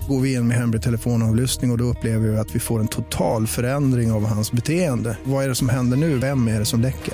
Går 0.08 0.22
vi 0.22 0.34
in 0.34 0.48
med 0.48 0.58
hemlig 0.58 0.82
telefonavlyssning 0.82 1.72
och, 1.72 1.74
och 1.74 1.78
då 1.78 1.84
upplever 1.84 2.28
vi 2.28 2.38
att 2.38 2.56
vi 2.56 2.60
får 2.60 2.80
en 2.80 2.88
total 2.88 3.48
förändring 3.48 4.12
av 4.12 4.26
hans 4.26 4.52
beteende. 4.52 5.18
Vad 5.24 5.44
är 5.44 5.50
det 5.50 5.56
som 5.56 5.70
händer 5.70 5.98
nu? 5.98 6.18
Vem 6.18 6.48
är 6.48 6.60
det 6.60 6.66
som 6.66 6.82
läcker? 6.82 7.14